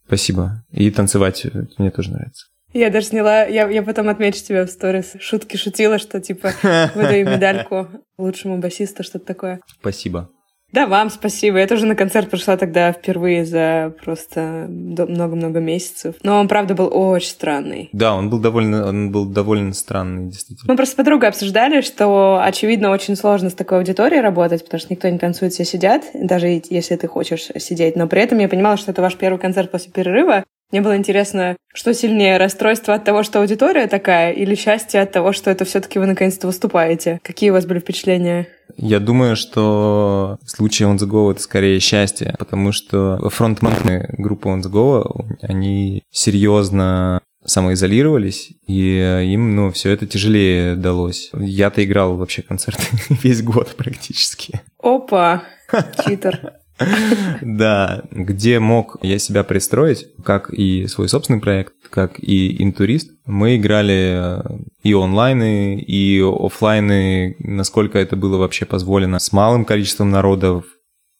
спасибо. 0.06 0.64
И 0.70 0.90
танцевать 0.90 1.46
мне 1.78 1.90
тоже 1.90 2.12
нравится. 2.12 2.46
Я 2.72 2.90
даже 2.90 3.06
сняла, 3.06 3.44
я, 3.44 3.68
я 3.68 3.82
потом 3.84 4.08
отмечу 4.08 4.42
тебя 4.42 4.66
в 4.66 4.70
сторис. 4.70 5.12
Шутки 5.20 5.56
шутила, 5.56 5.98
что 5.98 6.20
типа 6.20 6.52
выдаю 6.94 7.30
медальку 7.30 7.88
лучшему 8.18 8.58
басисту, 8.58 9.04
что-то 9.04 9.26
такое. 9.26 9.60
Спасибо. 9.80 10.28
Да, 10.74 10.88
вам 10.88 11.08
спасибо. 11.08 11.58
Я 11.58 11.68
тоже 11.68 11.86
на 11.86 11.94
концерт 11.94 12.28
пришла 12.28 12.56
тогда 12.56 12.90
впервые 12.90 13.44
за 13.44 13.94
просто 14.04 14.66
много-много 14.68 15.60
месяцев. 15.60 16.16
Но 16.24 16.40
он, 16.40 16.48
правда, 16.48 16.74
был 16.74 16.90
очень 16.92 17.28
странный. 17.28 17.90
Да, 17.92 18.16
он 18.16 18.28
был 18.28 18.40
довольно, 18.40 18.88
он 18.88 19.12
был 19.12 19.24
довольно 19.24 19.72
странный, 19.72 20.30
действительно. 20.30 20.72
Мы 20.72 20.76
просто 20.76 20.94
с 20.94 20.96
подругой 20.96 21.28
обсуждали, 21.28 21.80
что, 21.80 22.40
очевидно, 22.42 22.90
очень 22.90 23.14
сложно 23.14 23.50
с 23.50 23.54
такой 23.54 23.78
аудиторией 23.78 24.20
работать, 24.20 24.64
потому 24.64 24.80
что 24.80 24.92
никто 24.92 25.08
не 25.08 25.18
танцует, 25.18 25.52
все 25.52 25.64
сидят, 25.64 26.02
даже 26.12 26.60
если 26.68 26.96
ты 26.96 27.06
хочешь 27.06 27.50
сидеть. 27.58 27.94
Но 27.94 28.08
при 28.08 28.22
этом 28.22 28.38
я 28.38 28.48
понимала, 28.48 28.76
что 28.76 28.90
это 28.90 29.00
ваш 29.00 29.14
первый 29.14 29.38
концерт 29.38 29.70
после 29.70 29.92
перерыва, 29.92 30.42
мне 30.74 30.82
было 30.82 30.96
интересно, 30.96 31.56
что 31.72 31.94
сильнее, 31.94 32.36
расстройство 32.36 32.94
от 32.94 33.04
того, 33.04 33.22
что 33.22 33.38
аудитория 33.38 33.86
такая, 33.86 34.32
или 34.32 34.56
счастье 34.56 35.00
от 35.00 35.12
того, 35.12 35.32
что 35.32 35.48
это 35.48 35.64
все-таки 35.64 36.00
вы 36.00 36.06
наконец-то 36.06 36.48
выступаете? 36.48 37.20
Какие 37.22 37.50
у 37.50 37.52
вас 37.52 37.64
были 37.64 37.78
впечатления? 37.78 38.48
Я 38.76 38.98
думаю, 38.98 39.36
что 39.36 40.36
в 40.42 40.50
случае 40.50 40.88
On 40.88 40.96
The 40.96 41.08
Go 41.08 41.30
это 41.30 41.40
скорее 41.40 41.78
счастье, 41.78 42.34
потому 42.40 42.72
что 42.72 43.20
фронтмены 43.30 44.16
группы 44.18 44.48
On 44.48 44.62
The 44.62 44.68
Go, 44.68 45.26
они 45.42 46.02
серьезно 46.10 47.20
самоизолировались, 47.44 48.50
и 48.66 49.28
им, 49.32 49.54
ну, 49.54 49.70
все 49.70 49.92
это 49.92 50.08
тяжелее 50.08 50.74
далось. 50.74 51.30
Я-то 51.38 51.84
играл 51.84 52.16
вообще 52.16 52.42
концерты 52.42 52.82
весь 53.22 53.44
год 53.44 53.76
практически. 53.76 54.60
Опа, 54.82 55.44
читер. 56.04 56.54
Да, 57.42 58.02
где 58.10 58.58
мог 58.58 58.96
я 59.02 59.18
себя 59.18 59.44
пристроить, 59.44 60.06
как 60.24 60.52
и 60.52 60.86
свой 60.86 61.08
собственный 61.08 61.40
проект, 61.40 61.74
как 61.90 62.18
и 62.18 62.62
интурист, 62.62 63.10
мы 63.26 63.56
играли 63.56 64.40
э, 64.40 64.42
и 64.82 64.92
онлайны, 64.92 65.78
и 65.80 66.20
офлайны, 66.20 67.36
насколько 67.38 67.98
это 67.98 68.16
было 68.16 68.38
вообще 68.38 68.64
позволено, 68.64 69.18
с 69.18 69.32
малым 69.32 69.64
количеством 69.64 70.10
народов, 70.10 70.64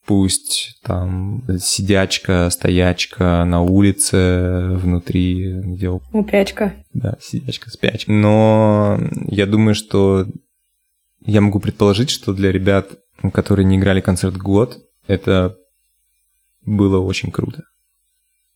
пусть 0.07 0.79
там 0.83 1.45
сидячка, 1.59 2.51
стоячка 2.51 3.45
на 3.45 3.62
улице, 3.62 4.71
внутри, 4.73 5.61
где... 5.62 5.88
Упячка. 5.88 6.75
Да, 6.93 7.17
сидячка, 7.21 7.71
спячка. 7.71 8.12
Но 8.12 8.99
я 9.29 9.47
думаю, 9.47 9.75
что 9.75 10.27
я 11.25 11.40
могу 11.40 11.59
предположить, 11.59 12.11
что 12.11 12.35
для 12.35 12.53
ребят, 12.53 12.90
которые 13.33 13.64
не 13.64 13.77
играли 13.77 14.01
концерт 14.01 14.37
год, 14.37 14.79
это 15.07 15.57
было 16.62 16.99
очень 16.99 17.31
круто. 17.31 17.64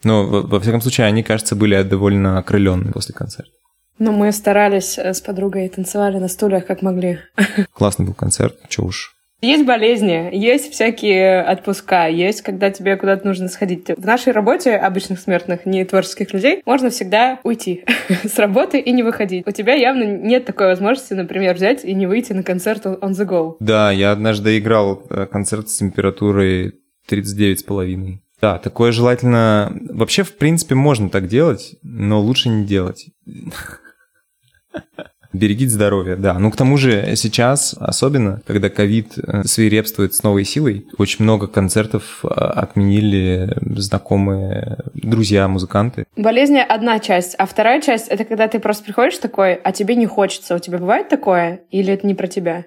Но, 0.05 0.27
во, 0.27 0.43
во 0.43 0.61
всяком 0.61 0.81
случае, 0.81 1.07
они, 1.07 1.23
кажется, 1.23 1.57
были 1.57 1.83
довольно 1.83 2.39
окрыленные 2.39 2.93
после 2.93 3.15
концерта. 3.15 3.53
Ну, 3.99 4.13
мы 4.13 4.31
старались 4.33 4.97
э, 4.97 5.13
с 5.13 5.21
подругой 5.21 5.69
танцевали 5.69 6.19
на 6.19 6.29
стульях, 6.29 6.67
как 6.67 6.83
могли. 6.83 7.19
Классный 7.73 8.07
был 8.07 8.15
концерт, 8.15 8.57
чё 8.69 8.85
уж. 8.85 9.17
Есть 9.41 9.65
болезни, 9.65 10.31
есть 10.33 10.73
всякие 10.73 11.43
отпуска, 11.43 12.09
есть, 12.09 12.43
когда 12.43 12.73
тебе 12.73 12.97
куда-то 12.97 13.25
нужно 13.25 13.47
сходить. 13.47 13.87
В 13.97 14.05
нашей 14.05 14.33
работе 14.33 14.75
обычных 14.75 15.21
смертных, 15.21 15.65
не 15.65 15.85
творческих 15.85 16.33
людей, 16.33 16.61
можно 16.67 16.91
всегда 16.91 17.39
уйти 17.45 17.85
с 18.25 18.37
работы 18.37 18.81
и 18.81 18.91
не 18.91 19.05
выходить. 19.05 19.47
У 19.47 19.53
тебя 19.53 19.75
явно 19.75 20.03
нет 20.03 20.45
такой 20.45 20.67
возможности, 20.67 21.15
например, 21.15 21.55
взять 21.55 21.85
и 21.85 21.95
не 21.95 22.09
выйти 22.09 22.33
на 22.33 22.43
концерт 22.43 22.85
on 22.87 23.13
the 23.13 23.29
go. 23.29 23.55
Да, 23.61 23.93
я 23.93 24.11
однажды 24.11 24.59
играл 24.59 25.05
э, 25.09 25.27
концерт 25.27 25.69
с 25.69 25.79
температурой 25.79 26.75
39,5. 27.09 28.19
Да, 28.41 28.59
такое 28.59 28.91
желательно... 28.91 29.73
Вообще, 29.89 30.25
в 30.25 30.37
принципе, 30.37 30.75
можно 30.75 31.11
так 31.11 31.29
делать, 31.29 31.77
но 31.85 32.21
лучше 32.21 32.49
не 32.49 32.67
делать. 32.67 33.07
Берегите 35.33 35.71
здоровье, 35.71 36.17
да. 36.17 36.39
Ну, 36.39 36.51
к 36.51 36.57
тому 36.57 36.79
же 36.79 37.15
сейчас, 37.15 37.75
особенно, 37.79 38.41
когда 38.47 38.71
ковид 38.71 39.19
э, 39.19 39.45
свирепствует 39.45 40.15
с 40.15 40.23
новой 40.23 40.45
силой, 40.45 40.87
очень 40.97 41.25
много 41.25 41.47
концертов 41.47 42.25
э, 42.25 42.29
отменили 42.29 43.55
знакомые 43.77 44.79
друзья, 44.95 45.47
музыканты. 45.47 46.07
Болезнь 46.17 46.59
одна 46.59 46.99
часть, 46.99 47.35
а 47.39 47.45
вторая 47.45 47.83
часть— 47.83 48.09
это 48.09 48.25
когда 48.25 48.49
ты 48.49 48.59
просто 48.59 48.85
приходишь 48.85 49.19
такой, 49.19 49.55
а 49.55 49.73
тебе 49.73 49.97
не 49.97 50.07
хочется. 50.07 50.55
У 50.55 50.59
тебя 50.59 50.79
бывает 50.79 51.11
такое? 51.11 51.61
Или 51.71 51.93
это 51.93 52.07
не 52.07 52.15
про 52.15 52.27
тебя? 52.27 52.65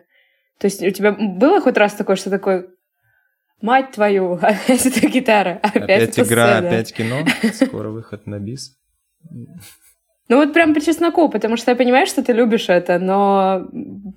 То 0.60 0.66
есть 0.66 0.84
у 0.84 0.92
тебя 0.92 1.14
было 1.14 1.60
хоть 1.62 1.78
раз 1.78 1.94
такое, 1.94 2.16
что 2.16 2.30
такое, 2.30 2.68
мать 3.62 3.92
твою, 3.92 4.34
опять 4.42 4.86
эта 4.86 5.08
гитара, 5.08 5.60
опять, 5.64 5.84
опять 5.84 6.20
игра, 6.20 6.58
сцена. 6.58 6.68
опять 6.68 6.94
кино, 6.94 7.26
скоро 7.54 7.90
выход 7.90 8.28
на 8.28 8.38
бис. 8.40 8.78
Ну 10.32 10.38
вот 10.38 10.54
прям 10.54 10.74
по 10.74 10.80
чесноку, 10.80 11.28
потому 11.28 11.58
что 11.58 11.72
я 11.72 11.76
понимаю, 11.76 12.08
что 12.08 12.24
ты 12.24 12.32
любишь 12.32 12.70
это, 12.70 13.00
но 13.00 13.68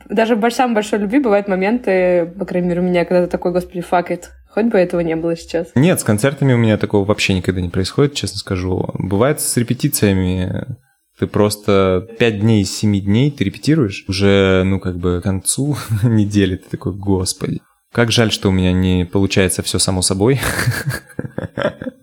даже 0.09 0.37
в 0.37 0.51
самой 0.51 0.75
большой 0.75 1.01
любви 1.01 1.19
бывают 1.19 1.49
моменты, 1.49 2.33
по 2.39 2.45
крайней 2.45 2.69
мере, 2.69 2.83
у 2.83 2.85
меня, 2.85 3.05
когда 3.05 3.25
ты 3.25 3.31
такой, 3.33 3.51
господи, 3.51 3.79
fuck 3.79 4.11
it, 4.11 4.27
хоть 4.49 4.67
бы 4.67 4.79
этого 4.79 5.01
не 5.01 5.17
было 5.17 5.35
сейчас. 5.35 5.73
Нет, 5.75 5.99
с 5.99 6.05
концертами 6.05 6.53
у 6.53 6.57
меня 6.57 6.79
такого 6.79 7.05
вообще 7.05 7.35
никогда 7.35 7.61
не 7.61 7.69
происходит, 7.69 8.15
честно 8.15 8.39
скажу. 8.39 8.91
Бывает 8.95 9.41
с 9.41 9.57
репетициями, 9.57 10.77
ты 11.19 11.27
просто 11.27 12.07
пять 12.17 12.39
дней 12.39 12.63
из 12.63 12.73
семи 12.73 13.01
дней 13.01 13.33
ты 13.33 13.43
репетируешь, 13.43 14.05
уже, 14.07 14.63
ну, 14.65 14.79
как 14.79 14.97
бы 14.99 15.21
к 15.21 15.25
концу 15.25 15.77
недели 16.05 16.55
ты 16.55 16.71
такой, 16.71 16.93
господи. 16.93 17.61
Как 17.91 18.13
жаль, 18.13 18.31
что 18.31 18.51
у 18.51 18.53
меня 18.53 18.73
не 18.73 19.05
получается 19.05 19.63
все 19.63 19.81
само 19.81 20.01
собой. 20.01 20.41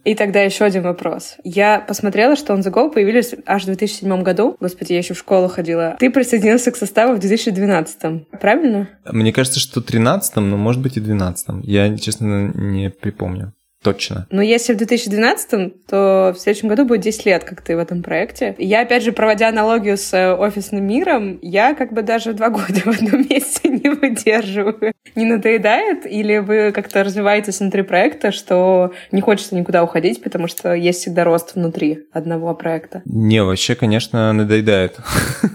И 0.04 0.16
тогда 0.16 0.42
еще 0.42 0.66
один 0.66 0.84
вопрос. 0.84 1.38
Я 1.44 1.80
посмотрела, 1.80 2.36
что 2.36 2.54
On 2.54 2.60
The 2.60 2.72
Go 2.74 2.92
появились 2.92 3.36
аж 3.46 3.64
в 3.64 3.66
2007 3.66 4.24
году. 4.24 4.58
Господи, 4.60 4.94
я 4.94 5.00
еще 5.00 5.14
в 5.14 5.20
школу 5.20 5.48
ходила. 5.48 5.96
Ты 6.00 6.10
присоединился 6.10 6.72
к 6.72 6.76
составу 6.76 7.16
в 7.16 7.20
2012, 7.20 8.40
правильно? 8.40 8.90
Мне 9.06 9.32
кажется, 9.32 9.60
что 9.60 9.82
в 9.82 9.84
13, 9.86 10.36
но 10.38 10.58
может 10.58 10.82
быть 10.82 10.98
и 10.98 11.00
в 11.00 11.04
12. 11.04 11.64
Я, 11.64 11.98
честно, 11.98 12.52
не 12.56 12.90
припомню 12.90 13.54
точно. 13.84 14.28
Но 14.30 14.42
если 14.42 14.74
в 14.74 14.78
2012, 14.78 15.86
то 15.86 16.34
в 16.36 16.40
следующем 16.40 16.68
году 16.68 16.86
будет 16.86 17.02
10 17.02 17.26
лет, 17.26 17.44
как 17.44 17.62
ты 17.62 17.76
в 17.76 17.80
этом 17.80 18.04
проекте. 18.04 18.56
Я, 18.58 18.82
опять 18.82 19.04
же, 19.04 19.12
проводя 19.12 19.50
аналогию 19.50 19.98
с 19.98 20.14
э, 20.14 20.34
офисным 20.34 20.86
миром, 20.86 21.40
я 21.42 21.74
как 21.74 21.94
бы 21.94 22.02
даже 22.02 22.34
два 22.34 22.50
года 22.50 22.82
в 22.86 22.88
одном 22.88 23.28
месте 23.30 23.70
не 23.70 23.90
выдерживаю. 23.90 24.94
Не 25.16 25.26
надоедает? 25.26 26.06
Или 26.06 26.38
вы 26.38 26.72
как-то 26.72 27.04
развиваетесь 27.04 27.60
внутри 27.60 27.82
проекта, 27.84 28.32
что 28.32 28.94
не 29.12 29.22
хочется 29.22 29.56
никуда 29.56 29.84
уходить, 29.84 30.22
потому 30.22 30.48
что 30.48 30.74
есть 30.74 31.00
всегда 31.02 31.24
рост 31.24 31.56
внутри 31.56 32.06
одного 32.12 32.54
проекта? 32.54 33.02
Не, 33.06 33.44
вообще, 33.44 33.76
конечно, 33.76 34.32
надоедает. 34.34 34.98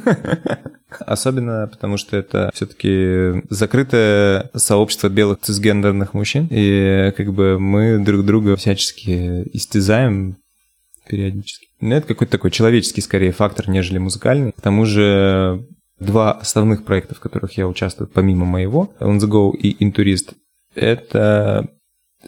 Особенно 1.03 1.69
потому, 1.71 1.97
что 1.97 2.17
это 2.17 2.51
все-таки 2.55 3.43
закрытое 3.51 4.51
сообщество 4.55 5.09
белых 5.09 5.41
цисгендерных 5.41 6.15
мужчин, 6.15 6.49
и 6.51 7.13
как 7.17 7.33
бы 7.33 7.59
мы 7.59 7.99
друг 7.99 8.25
друга 8.25 8.57
всячески 8.57 9.49
истязаем 9.53 10.37
периодически. 11.07 11.69
Но 11.81 11.89
ну, 11.89 11.97
это 11.97 12.09
какой-то 12.09 12.33
такой 12.33 12.51
человеческий, 12.51 13.01
скорее, 13.01 13.33
фактор, 13.33 13.69
нежели 13.69 13.99
музыкальный. 13.99 14.53
К 14.53 14.61
тому 14.61 14.87
же 14.87 15.67
два 15.99 16.33
основных 16.33 16.85
проекта, 16.85 17.15
в 17.15 17.21
которых 17.21 17.57
я 17.57 17.69
участвую, 17.69 18.09
помимо 18.09 18.45
моего, 18.45 18.93
On 19.01 19.19
The 19.19 19.29
Go 19.29 19.57
и 19.57 19.85
Intourist, 19.85 20.35
это 20.75 21.69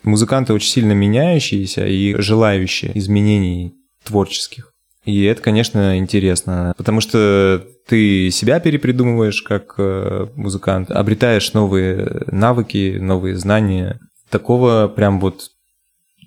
музыканты 0.02 0.52
очень 0.52 0.70
сильно 0.70 0.92
меняющиеся 0.92 1.86
и 1.86 2.14
желающие 2.20 2.96
изменений 2.98 3.74
творческих. 4.04 4.72
И 5.04 5.24
это, 5.24 5.40
конечно, 5.40 5.98
интересно, 5.98 6.74
потому 6.76 7.00
что 7.00 7.64
ты 7.86 8.30
себя 8.30 8.60
перепридумываешь 8.60 9.42
как 9.42 9.74
э, 9.78 10.26
музыкант, 10.34 10.90
обретаешь 10.90 11.52
новые 11.54 12.24
навыки, 12.30 12.98
новые 13.00 13.36
знания. 13.36 14.00
Такого 14.28 14.88
прям 14.88 15.20
вот, 15.20 15.50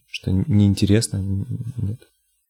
что 0.09 0.31
неинтересно, 0.31 1.17
нет. 1.77 1.99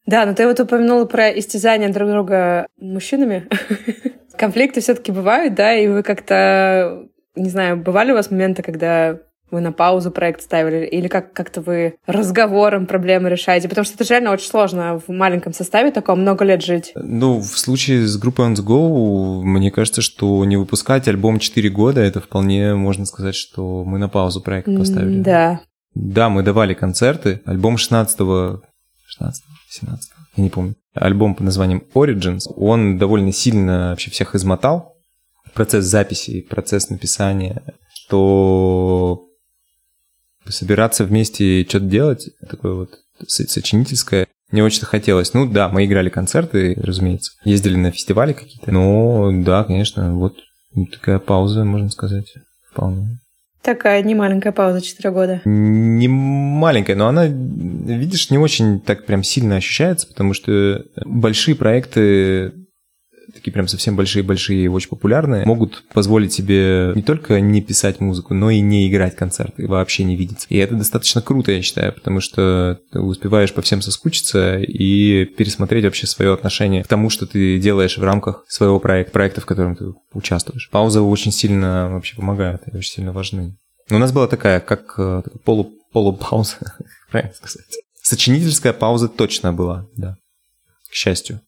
Да, 0.05 0.25
но 0.25 0.33
ты 0.33 0.47
вот 0.47 0.59
упомянула 0.59 1.05
про 1.05 1.29
истязание 1.37 1.89
друг 1.89 2.09
друга 2.09 2.67
мужчинами. 2.79 3.47
Конфликты 4.37 4.81
все-таки 4.81 5.11
бывают, 5.11 5.55
да, 5.55 5.75
и 5.75 5.87
вы 5.87 6.03
как-то, 6.03 7.07
не 7.35 7.49
знаю, 7.49 7.77
бывали 7.77 8.11
у 8.11 8.15
вас 8.15 8.31
моменты, 8.31 8.63
когда 8.63 9.19
вы 9.51 9.61
на 9.61 9.71
паузу 9.71 10.11
проект 10.11 10.41
ставили, 10.41 10.85
или 10.85 11.07
как- 11.07 11.33
как-то 11.33 11.61
вы 11.61 11.95
разговором 12.07 12.85
проблемы 12.87 13.29
решаете? 13.29 13.69
Потому 13.69 13.85
что 13.85 13.95
это 13.95 14.03
же 14.03 14.11
реально 14.11 14.31
очень 14.31 14.49
сложно 14.49 14.99
в 15.05 15.11
маленьком 15.11 15.53
составе 15.53 15.91
таком 15.91 16.21
много 16.21 16.45
лет 16.45 16.63
жить. 16.63 16.91
Ну, 16.95 17.39
в 17.39 17.59
случае 17.59 18.07
с 18.07 18.17
группой 18.17 18.45
On 18.47 18.55
The 18.55 18.63
Go, 18.65 19.41
мне 19.43 19.71
кажется, 19.71 20.01
что 20.01 20.43
не 20.45 20.57
выпускать 20.57 21.07
альбом 21.07 21.39
4 21.39 21.69
года, 21.69 22.01
это 22.01 22.21
вполне 22.21 22.73
можно 22.75 23.05
сказать, 23.05 23.35
что 23.35 23.83
мы 23.83 23.99
на 23.99 24.09
паузу 24.09 24.41
проект 24.41 24.67
поставили. 24.75 25.19
Да. 25.21 25.61
Да, 25.93 26.29
мы 26.29 26.41
давали 26.41 26.73
концерты. 26.73 27.41
Альбом 27.45 27.75
16-го, 27.75 28.61
16 29.07 29.43
17 29.69 30.11
я 30.37 30.43
не 30.43 30.49
помню. 30.49 30.75
Альбом 30.93 31.35
под 31.35 31.45
названием 31.45 31.83
Origins, 31.93 32.41
он 32.55 32.97
довольно 32.97 33.31
сильно 33.31 33.89
вообще 33.89 34.11
всех 34.11 34.35
измотал. 34.35 34.95
Процесс 35.53 35.85
записи, 35.85 36.41
процесс 36.41 36.89
написания, 36.89 37.61
что 37.93 39.25
собираться 40.51 41.05
вместе 41.05 41.61
и 41.61 41.67
что-то 41.67 41.85
делать, 41.85 42.29
такое 42.49 42.73
вот 42.73 42.89
сочинительское, 43.27 44.27
не 44.51 44.61
очень-то 44.61 44.85
хотелось. 44.85 45.33
Ну 45.33 45.45
да, 45.49 45.69
мы 45.69 45.85
играли 45.85 46.09
концерты, 46.09 46.75
разумеется, 46.81 47.33
ездили 47.45 47.75
на 47.75 47.91
фестивали 47.91 48.33
какие-то, 48.33 48.71
но 48.71 49.31
да, 49.31 49.63
конечно, 49.63 50.15
вот 50.15 50.35
такая 50.91 51.19
пауза, 51.19 51.63
можно 51.63 51.89
сказать, 51.89 52.33
вполне. 52.71 53.19
Такая 53.61 54.01
не 54.01 54.15
маленькая 54.15 54.51
пауза, 54.51 54.81
4 54.81 55.11
года. 55.11 55.41
Не 55.45 56.07
маленькая, 56.07 56.95
но 56.95 57.07
она, 57.07 57.27
видишь, 57.27 58.31
не 58.31 58.39
очень 58.39 58.81
так 58.81 59.05
прям 59.05 59.21
сильно 59.21 59.57
ощущается, 59.57 60.07
потому 60.07 60.33
что 60.33 60.83
большие 61.05 61.55
проекты 61.55 62.53
такие 63.33 63.51
прям 63.51 63.67
совсем 63.67 63.95
большие-большие 63.95 64.65
и 64.65 64.67
очень 64.67 64.89
популярные, 64.89 65.45
могут 65.45 65.83
позволить 65.93 66.33
себе 66.33 66.91
не 66.95 67.01
только 67.01 67.39
не 67.39 67.61
писать 67.61 67.99
музыку, 67.99 68.33
но 68.33 68.49
и 68.49 68.59
не 68.59 68.89
играть 68.89 69.15
концерты, 69.15 69.67
вообще 69.67 70.03
не 70.03 70.15
видеться. 70.15 70.47
И 70.49 70.57
это 70.57 70.75
достаточно 70.75 71.21
круто, 71.21 71.51
я 71.51 71.61
считаю, 71.61 71.93
потому 71.93 72.19
что 72.19 72.79
ты 72.91 72.99
успеваешь 72.99 73.53
по 73.53 73.61
всем 73.61 73.81
соскучиться 73.81 74.59
и 74.59 75.25
пересмотреть 75.25 75.85
вообще 75.85 76.07
свое 76.07 76.33
отношение 76.33 76.83
к 76.83 76.87
тому, 76.87 77.09
что 77.09 77.25
ты 77.25 77.59
делаешь 77.59 77.97
в 77.97 78.03
рамках 78.03 78.45
своего 78.47 78.79
проекта, 78.79 79.13
проекта, 79.13 79.41
в 79.41 79.45
котором 79.45 79.75
ты 79.75 79.85
участвуешь. 80.13 80.69
Паузы 80.71 81.01
очень 81.01 81.31
сильно 81.31 81.89
вообще 81.91 82.15
помогают 82.15 82.63
и 82.71 82.75
очень 82.75 82.93
сильно 82.93 83.11
важны. 83.11 83.57
Но 83.89 83.97
у 83.97 83.99
нас 83.99 84.11
была 84.11 84.27
такая, 84.27 84.59
как 84.59 84.93
э, 84.97 85.21
полу, 85.43 85.71
полупауза, 85.91 86.55
правильно 87.11 87.33
сказать. 87.33 87.65
Сочинительская 88.01 88.73
пауза 88.73 89.07
точно 89.09 89.53
была, 89.53 89.87
да. 89.95 90.15
К 90.89 90.93
счастью. 90.93 91.41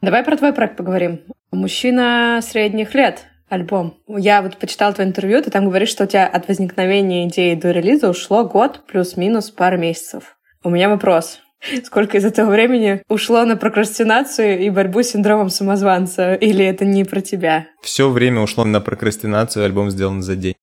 Давай 0.00 0.22
про 0.22 0.36
твой 0.36 0.52
проект 0.52 0.76
поговорим. 0.76 1.20
Мужчина 1.50 2.40
средних 2.42 2.94
лет. 2.94 3.24
Альбом. 3.48 3.96
Я 4.06 4.42
вот 4.42 4.58
почитала 4.58 4.92
твое 4.92 5.08
интервью, 5.08 5.42
ты 5.42 5.50
там 5.50 5.64
говоришь, 5.64 5.88
что 5.88 6.04
у 6.04 6.06
тебя 6.06 6.26
от 6.26 6.48
возникновения 6.48 7.26
идеи 7.28 7.54
до 7.54 7.70
релиза 7.70 8.10
ушло 8.10 8.44
год 8.44 8.82
плюс-минус 8.86 9.50
пару 9.50 9.78
месяцев. 9.78 10.36
У 10.62 10.68
меня 10.68 10.90
вопрос. 10.90 11.40
Сколько 11.84 12.18
из 12.18 12.24
этого 12.24 12.50
времени 12.50 13.02
ушло 13.08 13.44
на 13.44 13.56
прокрастинацию 13.56 14.60
и 14.60 14.70
борьбу 14.70 15.02
с 15.02 15.08
синдромом 15.08 15.48
самозванца? 15.48 16.34
Или 16.34 16.64
это 16.64 16.84
не 16.84 17.04
про 17.04 17.20
тебя? 17.20 17.66
Все 17.82 18.10
время 18.10 18.42
ушло 18.42 18.64
на 18.64 18.80
прокрастинацию, 18.80 19.64
альбом 19.64 19.90
сделан 19.90 20.22
за 20.22 20.36
день. 20.36 20.54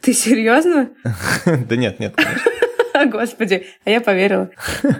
Ты 0.00 0.12
серьезно? 0.12 0.88
Да 1.44 1.76
нет, 1.76 2.00
нет, 2.00 2.14
Господи, 3.06 3.66
а 3.84 3.90
я 3.90 4.00
поверила. 4.00 4.50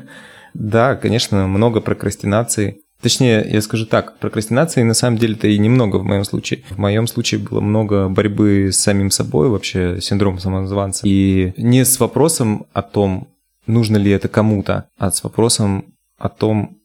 Да, 0.53 0.97
конечно, 0.97 1.47
много 1.47 1.81
прокрастинации. 1.81 2.81
Точнее, 3.03 3.47
я 3.51 3.63
скажу 3.63 3.87
так, 3.87 4.19
прокрастинации 4.19 4.83
на 4.83 4.95
самом 4.95 5.17
деле-то 5.17 5.49
и 5.49 5.59
немного 5.59 5.97
в 5.97 6.05
моем 6.05 6.25
случае. 6.25 6.63
В 6.71 6.79
моем 6.79 7.07
случае 7.07 7.41
было 7.41 7.61
много 7.61 8.09
борьбы 8.09 8.71
с 8.73 8.79
самим 8.79 9.11
собой, 9.11 9.49
вообще 9.49 10.01
синдром 10.01 10.39
самозванца. 10.39 11.07
И 11.07 11.55
не 11.57 11.85
с 11.85 11.99
вопросом 11.99 12.67
о 12.73 12.83
том, 12.83 13.29
нужно 13.67 13.97
ли 13.97 14.11
это 14.11 14.29
кому-то, 14.29 14.89
а 14.99 15.11
с 15.11 15.25
вопросом 15.25 15.95
о 16.19 16.29
том, 16.29 16.79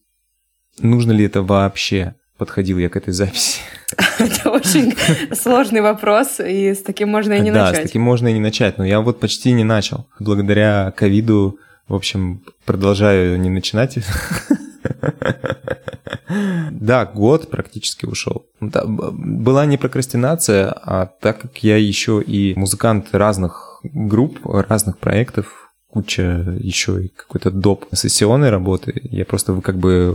нужно 0.80 1.12
ли 1.12 1.26
это 1.26 1.42
вообще. 1.42 2.16
Подходил 2.38 2.80
я 2.80 2.90
к 2.90 2.98
этой 2.98 3.14
записи. 3.14 3.62
Это 4.20 4.50
очень 4.50 4.94
сложный 5.34 5.80
вопрос, 5.80 6.42
и 6.42 6.74
с 6.74 6.82
таким 6.82 7.08
можно 7.08 7.32
и 7.32 7.40
не 7.40 7.50
начать. 7.50 7.76
Да, 7.76 7.80
с 7.80 7.84
таким 7.84 8.02
можно 8.02 8.28
и 8.28 8.34
не 8.34 8.42
начать, 8.42 8.78
но 8.78 8.86
я 8.86 9.00
вот 9.00 9.22
почти 9.22 9.54
не 9.54 9.64
начал. 9.64 10.08
Благодаря 10.20 10.92
ковиду, 10.98 11.60
в 11.88 11.96
общем, 11.96 12.42
продолжаю 12.66 13.40
не 13.40 13.50
начинать. 13.50 14.00
Да, 16.72 17.06
год 17.06 17.50
практически 17.50 18.06
ушел. 18.06 18.48
была 18.60 19.66
не 19.66 19.78
прокрастинация, 19.78 20.72
а 20.72 21.06
так 21.06 21.40
как 21.42 21.64
я 21.64 21.78
еще 21.78 22.22
и 22.22 22.54
музыкант 22.58 23.10
разных 23.12 23.80
групп, 23.84 24.40
разных 24.44 24.98
проектов, 24.98 25.72
куча 25.88 26.58
еще 26.60 27.06
и 27.06 27.08
какой-то 27.08 27.52
доп. 27.52 27.86
сессионной 27.94 28.50
работы, 28.50 29.00
я 29.04 29.26
просто 29.26 29.60
как 29.62 29.78
бы 29.78 30.14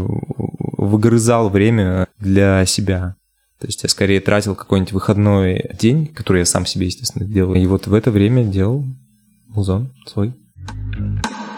выгрызал 0.77 1.49
время 1.49 2.07
для 2.19 2.65
себя. 2.67 3.17
То 3.59 3.67
есть 3.67 3.83
я 3.83 3.89
скорее 3.89 4.21
тратил 4.21 4.55
какой-нибудь 4.55 4.93
выходной 4.93 5.71
день, 5.79 6.07
который 6.07 6.41
я 6.41 6.45
сам 6.47 6.67
себе, 6.67 6.87
естественно, 6.87 7.27
делал. 7.27 7.55
И 7.55 7.67
вот 7.67 7.87
в 7.87 7.95
это 7.95 8.11
время 8.11 8.45
делал 8.45 8.85
музон 9.49 9.93
свой. 10.07 10.35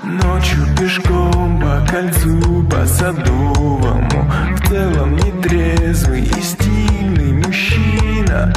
Ночью 0.04 0.66
пешком 0.76 1.60
по 1.60 1.80
кольцу, 1.88 2.66
по 2.68 2.84
садовому 2.84 4.28
В 4.56 4.68
целом 4.68 5.14
нетрезвый 5.14 6.22
и 6.22 6.42
стильный 6.42 7.32
мужчина 7.32 8.52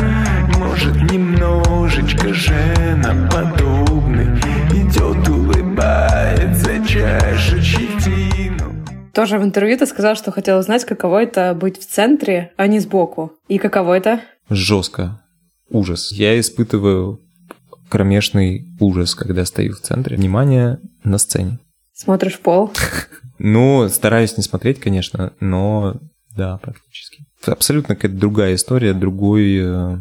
Может, 0.57 0.95
немножечко 1.11 2.33
женоподобный 2.33 4.25
Идет, 4.71 5.29
улыбается, 5.29 6.83
чаша 6.87 7.61
щетину 7.61 8.65
тоже 9.13 9.37
в 9.39 9.43
интервью 9.45 9.77
ты 9.77 9.85
сказал, 9.85 10.15
что 10.17 10.33
хотел 10.33 10.59
узнать, 10.59 10.83
каково 10.83 11.23
это 11.23 11.53
быть 11.53 11.79
в 11.79 11.87
центре, 11.87 12.51
а 12.57 12.67
не 12.67 12.81
сбоку. 12.81 13.31
И 13.47 13.59
каково 13.59 13.93
это? 13.93 14.19
Жестко. 14.49 15.21
Ужас. 15.69 16.11
Я 16.11 16.37
испытываю 16.37 17.24
кромешный 17.89 18.75
ужас, 18.79 19.15
когда 19.15 19.45
стою 19.45 19.73
в 19.73 19.79
центре. 19.79 20.17
Внимание 20.17 20.79
на 21.03 21.17
сцене. 21.17 21.59
Смотришь 21.93 22.35
в 22.35 22.41
пол? 22.41 22.71
Ну, 23.37 23.89
стараюсь 23.89 24.37
не 24.37 24.43
смотреть, 24.43 24.79
конечно, 24.79 25.33
но 25.41 25.99
да, 26.35 26.57
практически. 26.57 27.25
Абсолютно 27.45 27.95
какая-то 27.95 28.17
другая 28.17 28.55
история, 28.55 28.93
другой 28.93 29.57
э, 29.57 29.97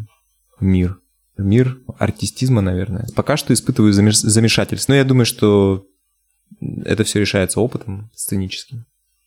мир. 0.61 0.99
Мир 1.37 1.79
артистизма, 1.99 2.61
наверное. 2.61 3.09
Пока 3.17 3.37
что 3.37 3.53
испытываю 3.53 3.93
замешательство. 3.93 4.93
Но 4.93 4.97
я 4.97 5.05
думаю, 5.05 5.27
что 5.27 5.85
это 6.85 7.05
все 7.05 7.21
решается 7.21 7.61
опытом 7.61 8.11
сценическим. 8.15 8.87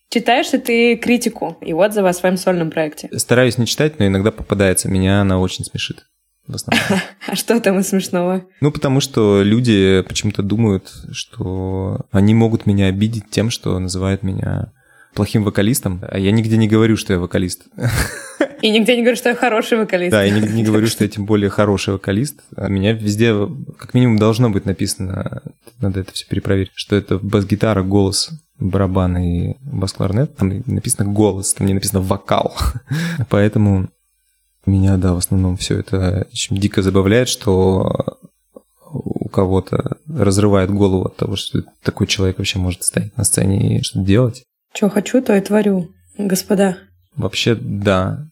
Читаешь 0.10 0.54
ли 0.54 0.60
ты 0.60 0.96
критику 0.96 1.58
и 1.62 1.74
отзывы 1.74 2.10
о 2.10 2.13
своем 2.13 2.38
сольном 2.38 2.72
проекте? 2.72 3.10
Стараюсь 3.17 3.58
не 3.58 3.65
читать, 3.65 4.00
но 4.00 4.08
иногда 4.08 4.32
попадается. 4.32 4.88
Меня 4.88 5.22
она 5.22 5.38
очень 5.39 5.65
смешит 5.65 6.06
в 6.47 6.55
основном. 6.55 6.99
А 7.27 7.36
что 7.36 7.60
там 7.60 7.79
из 7.79 7.89
смешного? 7.89 8.45
Ну, 8.62 8.71
потому 8.71 9.01
что 9.01 9.41
люди 9.43 10.03
почему-то 10.07 10.43
думают, 10.43 10.93
что 11.12 12.05
они 12.12 12.33
могут 12.33 12.65
меня 12.65 12.88
обидеть 12.88 13.29
тем, 13.29 13.49
что 13.49 13.77
называют 13.79 14.23
меня 14.23 14.71
плохим 15.13 15.43
вокалистом, 15.43 16.01
а 16.07 16.19
я 16.19 16.31
нигде 16.31 16.57
не 16.57 16.67
говорю, 16.67 16.95
что 16.95 17.13
я 17.13 17.19
вокалист. 17.19 17.63
И 18.62 18.69
нигде 18.69 18.95
не 18.95 19.01
говорю, 19.01 19.17
что 19.17 19.29
я 19.29 19.36
хороший 19.36 19.77
вокалист. 19.77 20.12
Да, 20.12 20.23
я 20.23 20.31
нигде 20.31 20.53
не 20.53 20.63
говорю, 20.63 20.88
что 20.88 21.03
я 21.03 21.10
тем 21.10 21.25
более 21.25 21.49
хороший 21.49 21.93
вокалист. 21.93 22.41
А 22.55 22.67
меня 22.69 22.93
везде, 22.93 23.33
как 23.77 23.93
минимум, 23.93 24.17
должно 24.17 24.49
быть 24.49 24.65
написано, 24.65 25.41
надо 25.79 25.99
это 25.99 26.12
все 26.12 26.25
перепроверить, 26.27 26.71
что 26.73 26.95
это 26.95 27.19
бас-гитара, 27.19 27.83
голос, 27.83 28.29
барабан 28.60 29.17
и 29.17 29.55
бас-кларнет. 29.62 30.36
Там 30.36 30.63
написано 30.65 31.12
голос, 31.12 31.53
там 31.53 31.67
не 31.67 31.73
написано 31.73 32.01
вокал. 32.01 32.55
Поэтому 33.29 33.89
меня, 34.67 34.97
да, 34.97 35.13
в 35.13 35.17
основном 35.17 35.58
все 35.58 35.80
это 35.80 36.27
очень 36.32 36.58
дико 36.58 36.82
забавляет, 36.82 37.30
что 37.30 38.19
у 38.89 39.30
кого-то 39.30 39.97
разрывает 40.08 40.71
голову 40.71 41.06
от 41.06 41.17
того, 41.17 41.36
что 41.36 41.63
такой 41.84 42.08
человек 42.08 42.38
вообще 42.38 42.60
может 42.60 42.84
стоять 42.84 43.15
на 43.17 43.23
сцене 43.23 43.80
и 43.80 43.84
что-то 43.84 44.06
делать. 44.06 44.43
Что 44.73 44.89
хочу, 44.89 45.21
то 45.21 45.36
и 45.36 45.41
творю, 45.41 45.91
господа. 46.17 46.77
Вообще, 47.15 47.56
да. 47.56 48.27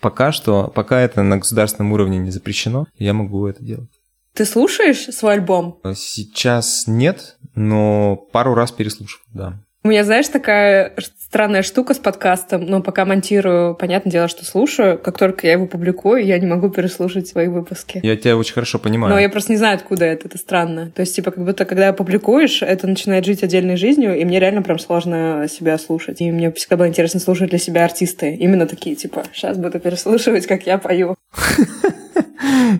Пока 0.00 0.32
что, 0.32 0.72
пока 0.74 1.00
это 1.00 1.22
на 1.22 1.36
государственном 1.36 1.92
уровне 1.92 2.18
не 2.18 2.30
запрещено, 2.30 2.86
я 2.96 3.12
могу 3.12 3.46
это 3.46 3.62
делать. 3.62 3.90
Ты 4.32 4.46
слушаешь 4.46 5.04
свой 5.14 5.34
альбом? 5.34 5.78
Сейчас 5.94 6.84
нет, 6.86 7.36
но 7.54 8.16
пару 8.32 8.54
раз 8.54 8.72
переслушивал, 8.72 9.24
да. 9.32 9.60
У 9.82 9.88
меня, 9.88 10.04
знаешь, 10.04 10.28
такая 10.28 10.94
странная 11.30 11.62
штука 11.62 11.94
с 11.94 11.98
подкастом, 11.98 12.66
но 12.66 12.82
пока 12.82 13.04
монтирую, 13.04 13.76
понятное 13.76 14.10
дело, 14.10 14.26
что 14.26 14.44
слушаю. 14.44 14.98
Как 14.98 15.16
только 15.16 15.46
я 15.46 15.52
его 15.52 15.66
публикую, 15.66 16.26
я 16.26 16.36
не 16.40 16.46
могу 16.46 16.70
переслушать 16.70 17.28
свои 17.28 17.46
выпуски. 17.46 18.00
Я 18.02 18.16
тебя 18.16 18.36
очень 18.36 18.52
хорошо 18.52 18.80
понимаю. 18.80 19.14
Но 19.14 19.20
я 19.20 19.28
просто 19.28 19.52
не 19.52 19.58
знаю, 19.58 19.76
откуда 19.76 20.06
это, 20.06 20.26
это 20.26 20.38
странно. 20.38 20.90
То 20.90 21.02
есть, 21.02 21.14
типа, 21.14 21.30
как 21.30 21.44
будто, 21.44 21.64
когда 21.64 21.92
публикуешь, 21.92 22.62
это 22.62 22.88
начинает 22.88 23.24
жить 23.24 23.44
отдельной 23.44 23.76
жизнью, 23.76 24.18
и 24.18 24.24
мне 24.24 24.40
реально 24.40 24.62
прям 24.62 24.80
сложно 24.80 25.46
себя 25.48 25.78
слушать. 25.78 26.20
И 26.20 26.32
мне 26.32 26.50
всегда 26.50 26.76
было 26.76 26.88
интересно 26.88 27.20
слушать 27.20 27.50
для 27.50 27.60
себя 27.60 27.84
артисты. 27.84 28.34
Именно 28.34 28.66
такие, 28.66 28.96
типа, 28.96 29.22
сейчас 29.32 29.56
буду 29.56 29.78
переслушивать, 29.78 30.48
как 30.48 30.66
я 30.66 30.78
пою. 30.78 31.14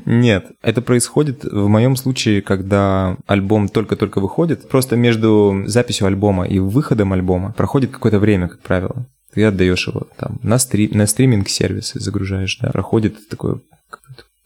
Нет, 0.05 0.47
это 0.63 0.83
происходит 0.83 1.45
в 1.45 1.69
моем 1.69 1.97
случае, 1.97 2.43
когда 2.43 3.17
альбом 3.27 3.69
только-только 3.69 4.21
выходит. 4.21 4.69
Просто 4.69 4.97
между 4.97 5.63
записью 5.67 6.07
альбома 6.07 6.47
и 6.47 6.59
выходом 6.59 7.13
альбома 7.13 7.55
проходит 7.57 7.91
какое-то 7.91 8.19
время, 8.19 8.40
как 8.49 8.61
правило. 8.61 9.07
Ты 9.33 9.45
отдаешь 9.45 9.87
его 9.87 10.09
там 10.17 10.41
на, 10.43 10.59
стри... 10.59 10.89
на 10.89 11.07
стриминг-сервисы 11.07 12.01
загружаешь, 12.01 12.59
да, 12.61 12.71
проходит 12.71 13.29
такое 13.29 13.61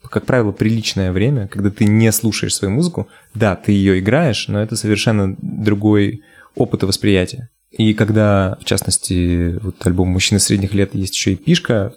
как 0.09 0.25
правило, 0.25 0.51
приличное 0.51 1.11
время, 1.11 1.47
когда 1.47 1.71
ты 1.71 1.85
не 1.85 2.11
слушаешь 2.11 2.55
свою 2.55 2.73
музыку. 2.73 3.07
Да, 3.33 3.55
ты 3.55 3.71
ее 3.71 3.99
играешь, 3.99 4.47
но 4.47 4.61
это 4.61 4.75
совершенно 4.75 5.35
другой 5.41 6.21
опыт 6.53 6.83
и 6.83 6.85
восприятие. 6.85 7.49
И 7.71 7.93
когда, 7.93 8.57
в 8.61 8.65
частности, 8.65 9.57
вот 9.61 9.85
альбом 9.85 10.09
«Мужчина 10.09 10.39
средних 10.39 10.73
лет» 10.73 10.95
есть 10.95 11.15
еще 11.15 11.33
и 11.33 11.35
пишка, 11.35 11.93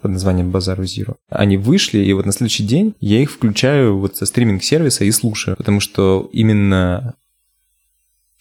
под 0.00 0.12
названием 0.12 0.50
Базару 0.50 0.84
Зиру. 0.84 1.18
Они 1.28 1.56
вышли, 1.58 1.98
и 1.98 2.12
вот 2.12 2.24
на 2.24 2.32
следующий 2.32 2.64
день 2.64 2.94
я 3.00 3.20
их 3.20 3.30
включаю 3.30 3.98
вот 3.98 4.16
со 4.16 4.24
стриминг-сервиса 4.24 5.04
и 5.04 5.10
слушаю, 5.10 5.56
потому 5.56 5.80
что 5.80 6.28
именно, 6.32 7.14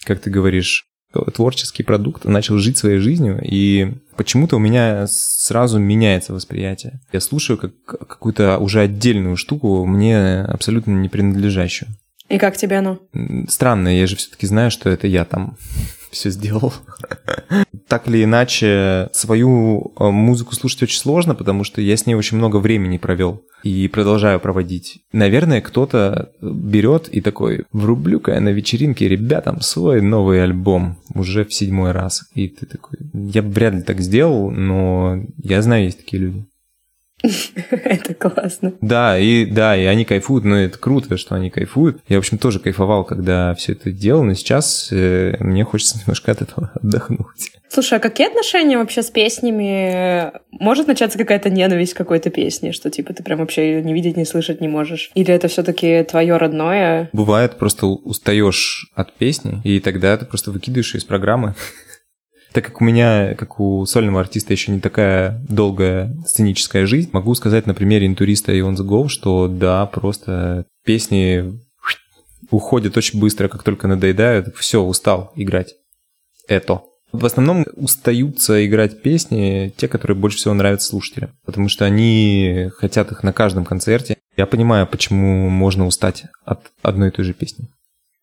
как 0.03 0.21
ты 0.21 0.29
говоришь, 0.29 0.88
творческий 1.33 1.83
продукт 1.83 2.25
начал 2.25 2.57
жить 2.57 2.77
своей 2.77 2.99
жизнью, 2.99 3.39
и 3.43 3.93
почему-то 4.15 4.57
у 4.57 4.59
меня 4.59 5.07
сразу 5.07 5.79
меняется 5.79 6.33
восприятие. 6.33 7.01
Я 7.11 7.19
слушаю 7.19 7.57
как 7.57 7.73
какую-то 7.85 8.57
уже 8.59 8.81
отдельную 8.81 9.35
штуку, 9.35 9.85
мне 9.85 10.41
абсолютно 10.41 10.91
не 10.91 11.09
принадлежащую. 11.09 11.89
И 12.29 12.37
как 12.37 12.57
тебе 12.57 12.77
оно? 12.77 12.99
Странно, 13.47 13.87
я 13.89 14.05
же 14.05 14.15
все-таки 14.15 14.45
знаю, 14.45 14.69
что 14.69 14.89
это 14.89 15.07
я 15.07 15.25
там 15.25 15.57
все 16.11 16.29
сделал. 16.29 16.73
Так 17.87 18.07
или 18.07 18.23
иначе, 18.23 19.09
свою 19.13 19.93
э, 19.99 20.09
музыку 20.09 20.53
слушать 20.53 20.83
очень 20.83 20.99
сложно, 20.99 21.33
потому 21.33 21.63
что 21.63 21.81
я 21.81 21.97
с 21.97 22.05
ней 22.05 22.13
очень 22.13 22.37
много 22.37 22.57
времени 22.57 22.99
провел 22.99 23.41
и 23.63 23.87
продолжаю 23.87 24.39
проводить. 24.39 24.99
Наверное, 25.11 25.59
кто-то 25.59 26.29
берет 26.39 27.09
и 27.09 27.19
такой, 27.19 27.65
врублю-ка 27.71 28.33
я 28.33 28.41
на 28.41 28.49
вечеринке 28.49 29.07
ребятам 29.07 29.61
свой 29.61 30.01
новый 30.01 30.43
альбом 30.43 30.97
уже 31.15 31.45
в 31.45 31.53
седьмой 31.53 31.91
раз. 31.91 32.25
И 32.35 32.47
ты 32.47 32.67
такой, 32.67 32.99
я 33.13 33.41
вряд 33.41 33.73
ли 33.73 33.81
так 33.81 34.01
сделал, 34.01 34.51
но 34.51 35.23
я 35.41 35.61
знаю, 35.63 35.85
есть 35.85 35.97
такие 35.97 36.21
люди. 36.21 36.45
Это 37.71 38.13
классно. 38.13 38.73
Да, 38.81 39.17
и 39.19 39.45
да, 39.45 39.75
и 39.75 39.85
они 39.85 40.05
кайфуют, 40.05 40.45
но 40.45 40.55
это 40.57 40.77
круто, 40.77 41.17
что 41.17 41.35
они 41.35 41.49
кайфуют. 41.49 42.01
Я, 42.07 42.17
в 42.17 42.19
общем, 42.19 42.37
тоже 42.37 42.59
кайфовал, 42.59 43.03
когда 43.03 43.53
все 43.55 43.73
это 43.73 43.91
делал, 43.91 44.23
но 44.23 44.33
сейчас 44.33 44.89
э, 44.91 45.35
мне 45.39 45.63
хочется 45.65 45.97
немножко 45.99 46.31
от 46.31 46.41
этого 46.41 46.71
отдохнуть. 46.81 47.51
Слушай, 47.67 47.99
а 47.99 48.01
какие 48.01 48.27
отношения 48.27 48.77
вообще 48.77 49.03
с 49.03 49.11
песнями? 49.11 50.31
Может 50.51 50.87
начаться 50.87 51.19
какая-то 51.19 51.49
ненависть 51.49 51.93
к 51.93 51.97
какой-то 51.97 52.31
песне, 52.31 52.71
что 52.71 52.89
типа 52.89 53.13
ты 53.13 53.21
прям 53.21 53.39
вообще 53.39 53.69
ее 53.69 53.83
не 53.83 53.93
видеть, 53.93 54.17
не 54.17 54.25
слышать 54.25 54.59
не 54.59 54.67
можешь? 54.67 55.11
Или 55.13 55.33
это 55.33 55.47
все-таки 55.49 56.03
твое 56.03 56.37
родное? 56.37 57.09
Бывает, 57.13 57.57
просто 57.57 57.85
устаешь 57.85 58.91
от 58.95 59.13
песни, 59.13 59.61
и 59.63 59.79
тогда 59.79 60.17
ты 60.17 60.25
просто 60.25 60.51
выкидываешь 60.51 60.93
ее 60.95 60.99
из 60.99 61.05
программы. 61.05 61.53
Так 62.51 62.65
как 62.65 62.81
у 62.81 62.83
меня, 62.83 63.35
как 63.35 63.59
у 63.59 63.85
сольного 63.85 64.21
артиста, 64.21 64.53
еще 64.53 64.71
не 64.71 64.79
такая 64.79 65.39
долгая 65.47 66.15
сценическая 66.25 66.85
жизнь, 66.85 67.09
могу 67.13 67.35
сказать 67.35 67.67
на 67.67 67.73
примере 67.75 68.07
интуриста 68.07 68.51
и 68.51 68.61
Go, 68.61 69.07
что 69.07 69.47
да, 69.47 69.85
просто 69.85 70.65
песни 70.83 71.59
уходят 72.49 72.97
очень 72.97 73.19
быстро, 73.19 73.47
как 73.47 73.63
только 73.63 73.87
надоедают. 73.87 74.55
Все, 74.55 74.81
устал 74.81 75.31
играть. 75.35 75.75
Это. 76.47 76.81
В 77.11 77.25
основном 77.25 77.65
устаются 77.75 78.65
играть 78.65 79.01
песни 79.01 79.73
те, 79.75 79.87
которые 79.87 80.15
больше 80.15 80.37
всего 80.37 80.53
нравятся 80.53 80.89
слушателям, 80.89 81.31
потому 81.43 81.67
что 81.67 81.85
они 81.85 82.69
хотят 82.77 83.11
их 83.11 83.23
на 83.23 83.33
каждом 83.33 83.65
концерте. 83.65 84.17
Я 84.37 84.45
понимаю, 84.45 84.85
почему 84.85 85.49
можно 85.49 85.87
устать 85.87 86.25
от 86.45 86.71
одной 86.83 87.09
и 87.09 87.11
той 87.11 87.25
же 87.25 87.33
песни. 87.33 87.67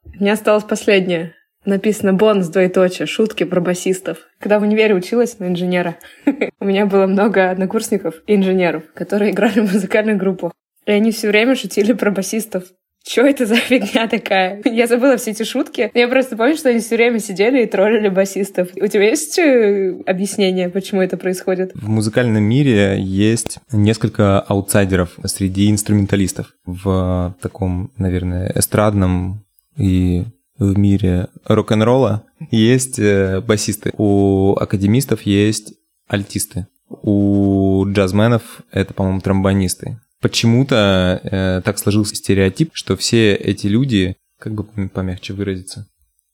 У 0.04 0.22
меня 0.22 0.34
осталось 0.34 0.64
последнее. 0.64 1.34
Написано 1.66 2.12
бонус, 2.14 2.46
двоеточие, 2.46 3.06
шутки 3.06 3.42
про 3.42 3.60
басистов. 3.60 4.18
Когда 4.38 4.60
в 4.60 4.62
универе 4.62 4.94
училась 4.94 5.40
на 5.40 5.48
инженера, 5.48 5.96
у 6.60 6.64
меня 6.64 6.86
было 6.86 7.06
много 7.06 7.50
однокурсников 7.50 8.14
и 8.28 8.36
инженеров, 8.36 8.84
которые 8.94 9.32
играли 9.32 9.60
в 9.60 9.72
музыкальных 9.72 10.16
группах. 10.16 10.52
И 10.86 10.92
они 10.92 11.10
все 11.10 11.28
время 11.28 11.56
шутили 11.56 11.92
про 11.92 12.12
басистов. 12.12 12.64
Что 13.04 13.22
это 13.22 13.46
за 13.46 13.56
фигня 13.56 14.06
такая? 14.06 14.62
Я 14.64 14.86
забыла 14.86 15.16
все 15.16 15.32
эти 15.32 15.42
шутки. 15.42 15.90
Я 15.92 16.06
просто 16.06 16.36
помню, 16.36 16.56
что 16.56 16.68
они 16.68 16.78
все 16.78 16.94
время 16.94 17.18
сидели 17.18 17.64
и 17.64 17.66
троллили 17.66 18.08
басистов. 18.08 18.68
У 18.80 18.86
тебя 18.86 19.08
есть 19.08 19.36
э, 19.38 19.96
объяснение, 20.06 20.68
почему 20.68 21.00
это 21.02 21.16
происходит? 21.16 21.72
В 21.74 21.88
музыкальном 21.88 22.44
мире 22.44 22.96
есть 23.00 23.58
несколько 23.72 24.40
аутсайдеров 24.40 25.18
среди 25.24 25.68
инструменталистов 25.68 26.54
в 26.64 27.36
таком, 27.40 27.90
наверное, 27.98 28.52
эстрадном 28.54 29.44
и 29.76 30.24
в 30.58 30.78
мире 30.78 31.28
рок-н-ролла 31.44 32.24
есть 32.50 32.98
э, 32.98 33.40
басисты. 33.40 33.92
У 33.96 34.54
академистов 34.54 35.22
есть 35.22 35.74
альтисты. 36.06 36.66
У 36.88 37.84
джазменов 37.86 38.60
это, 38.70 38.94
по-моему, 38.94 39.20
тромбонисты. 39.20 40.00
Почему-то 40.20 41.20
э, 41.22 41.60
так 41.64 41.78
сложился 41.78 42.16
стереотип, 42.16 42.70
что 42.72 42.96
все 42.96 43.34
эти 43.34 43.66
люди, 43.66 44.16
как 44.38 44.54
бы 44.54 44.88
помягче 44.88 45.34
выразиться, 45.34 45.88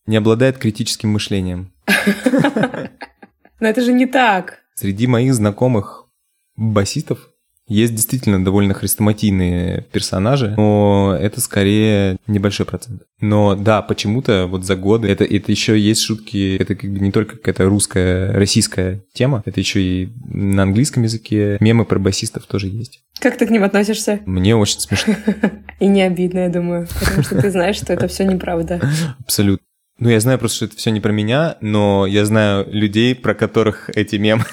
не 0.05 0.17
обладают 0.17 0.57
критическим 0.57 1.09
мышлением. 1.09 1.73
Но 3.59 3.67
это 3.67 3.81
же 3.81 3.93
не 3.93 4.05
так. 4.05 4.59
Среди 4.75 5.07
моих 5.07 5.33
знакомых 5.33 6.07
басистов 6.55 7.29
есть 7.73 7.95
действительно 7.95 8.43
довольно 8.43 8.73
хрестоматийные 8.73 9.85
персонажи, 9.91 10.53
но 10.57 11.17
это 11.19 11.41
скорее 11.41 12.17
небольшой 12.27 12.65
процент. 12.65 13.03
Но 13.19 13.55
да, 13.55 13.81
почему-то 13.81 14.47
вот 14.47 14.65
за 14.65 14.75
годы 14.75 15.07
это, 15.07 15.23
это 15.23 15.51
еще 15.51 15.79
есть 15.79 16.01
шутки, 16.01 16.57
это 16.57 16.75
как 16.75 16.91
бы 16.91 16.99
не 16.99 17.11
только 17.11 17.37
какая-то 17.37 17.65
русская, 17.65 18.31
российская 18.33 19.01
тема, 19.13 19.41
это 19.45 19.59
еще 19.59 19.81
и 19.81 20.09
на 20.25 20.63
английском 20.63 21.03
языке 21.03 21.57
мемы 21.59 21.85
про 21.85 21.99
басистов 21.99 22.45
тоже 22.45 22.67
есть. 22.67 23.01
Как 23.19 23.37
ты 23.37 23.45
к 23.47 23.49
ним 23.49 23.63
относишься? 23.63 24.19
Мне 24.25 24.55
очень 24.55 24.79
смешно. 24.79 25.15
И 25.79 25.87
не 25.87 26.01
обидно, 26.01 26.39
я 26.39 26.49
думаю, 26.49 26.87
потому 26.99 27.23
что 27.23 27.41
ты 27.41 27.51
знаешь, 27.51 27.77
что 27.77 27.93
это 27.93 28.07
все 28.07 28.25
неправда. 28.25 28.81
Абсолютно. 29.19 29.65
Ну, 30.03 30.09
я 30.09 30.19
знаю 30.19 30.37
просто, 30.37 30.57
что 30.57 30.65
это 30.65 30.75
все 30.75 30.91
не 30.91 30.99
про 30.99 31.13
меня, 31.13 31.55
но 31.61 32.05
я 32.05 32.25
знаю 32.25 32.67
людей, 32.69 33.15
про 33.15 33.33
которых 33.33 33.89
эти 33.95 34.17
мемы 34.17 34.43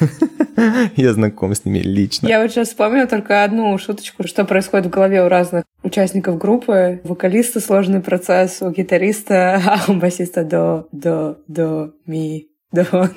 Я 0.97 1.13
знаком 1.13 1.53
с 1.57 1.65
ними 1.65 1.79
лично. 1.79 2.29
Я 2.29 2.41
вот 2.41 2.53
сейчас 2.53 2.69
вспомнила 2.69 3.09
только 3.09 3.43
одну 3.43 3.77
шуточку, 3.77 4.29
что 4.29 4.45
происходит 4.45 4.87
в 4.87 4.91
голове 4.91 5.25
у 5.25 5.29
разных 5.29 5.65
участников 5.83 6.39
группы. 6.39 7.01
Вокалиста 7.03 7.59
сложный 7.59 8.01
процесс, 8.01 8.63
у 8.63 8.71
гитариста, 8.71 9.61
а 9.67 9.91
у 9.91 9.95
басиста 9.95 10.45
до, 10.45 10.87
до, 10.93 11.39
до, 11.49 11.95
ми. 12.07 12.47
До, 12.73 13.11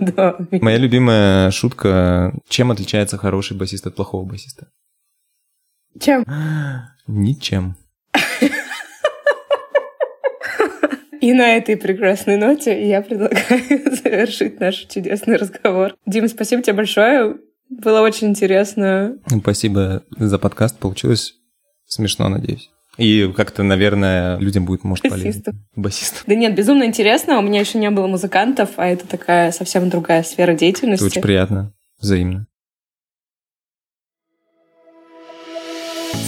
до, 0.00 0.36
ми. 0.50 0.58
Моя 0.60 0.78
любимая 0.78 1.52
шутка, 1.52 2.34
чем 2.48 2.72
отличается 2.72 3.16
хороший 3.16 3.56
басист 3.56 3.86
от 3.86 3.94
плохого 3.94 4.24
басиста? 4.24 4.66
Чем? 6.00 6.24
Ничем. 7.06 7.76
И 11.26 11.32
на 11.32 11.56
этой 11.56 11.76
прекрасной 11.76 12.36
ноте 12.36 12.88
я 12.88 13.02
предлагаю 13.02 13.42
завершить 14.00 14.60
наш 14.60 14.86
чудесный 14.88 15.34
разговор. 15.34 15.96
Дима, 16.06 16.28
спасибо 16.28 16.62
тебе 16.62 16.74
большое. 16.74 17.38
Было 17.68 18.02
очень 18.02 18.28
интересно. 18.28 19.18
Спасибо 19.40 20.04
за 20.16 20.38
подкаст. 20.38 20.78
Получилось 20.78 21.34
смешно, 21.84 22.28
надеюсь. 22.28 22.70
И 22.96 23.28
как-то, 23.36 23.64
наверное, 23.64 24.38
людям 24.38 24.66
будет, 24.66 24.84
может, 24.84 25.08
полезно. 25.08 25.52
Басистов. 25.74 26.22
Да 26.28 26.36
нет, 26.36 26.54
безумно 26.54 26.84
интересно. 26.84 27.40
У 27.40 27.42
меня 27.42 27.58
еще 27.58 27.78
не 27.78 27.90
было 27.90 28.06
музыкантов, 28.06 28.70
а 28.76 28.86
это 28.86 29.08
такая 29.08 29.50
совсем 29.50 29.90
другая 29.90 30.22
сфера 30.22 30.54
деятельности. 30.54 31.06
Это 31.06 31.12
очень 31.12 31.22
приятно. 31.22 31.72
Взаимно. 32.00 32.46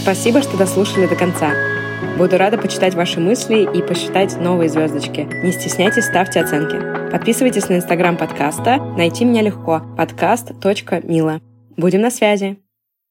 Спасибо, 0.02 0.42
что 0.42 0.56
дослушали 0.56 1.06
до 1.06 1.14
конца. 1.14 1.77
Буду 2.18 2.36
рада 2.36 2.58
почитать 2.58 2.94
ваши 2.94 3.20
мысли 3.20 3.68
и 3.76 3.82
посчитать 3.82 4.36
новые 4.40 4.68
звездочки. 4.68 5.28
Не 5.44 5.52
стесняйтесь, 5.52 6.04
ставьте 6.04 6.40
оценки. 6.40 7.10
Подписывайтесь 7.10 7.68
на 7.68 7.76
инстаграм 7.76 8.16
подкаста. 8.16 8.76
Найти 8.96 9.24
меня 9.24 9.42
легко. 9.42 9.82
подкаст.мила. 9.96 11.40
Будем 11.76 12.00
на 12.00 12.10
связи. 12.10 12.58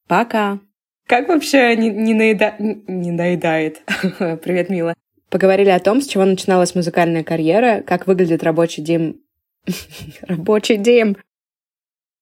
Пока. 0.07 0.59
Как 1.05 1.29
вообще 1.29 1.75
не, 1.75 1.89
не, 1.89 2.13
наеда... 2.13 2.55
не 2.59 3.11
наедает? 3.11 3.81
Привет, 4.19 4.69
Мила. 4.69 4.93
Поговорили 5.29 5.69
о 5.69 5.79
том, 5.79 6.01
с 6.01 6.07
чего 6.07 6.25
начиналась 6.25 6.75
музыкальная 6.75 7.23
карьера, 7.23 7.83
как 7.85 8.07
выглядит 8.07 8.43
рабочий 8.43 8.81
день... 8.81 9.21
рабочий 10.21 10.77
день 10.77 11.17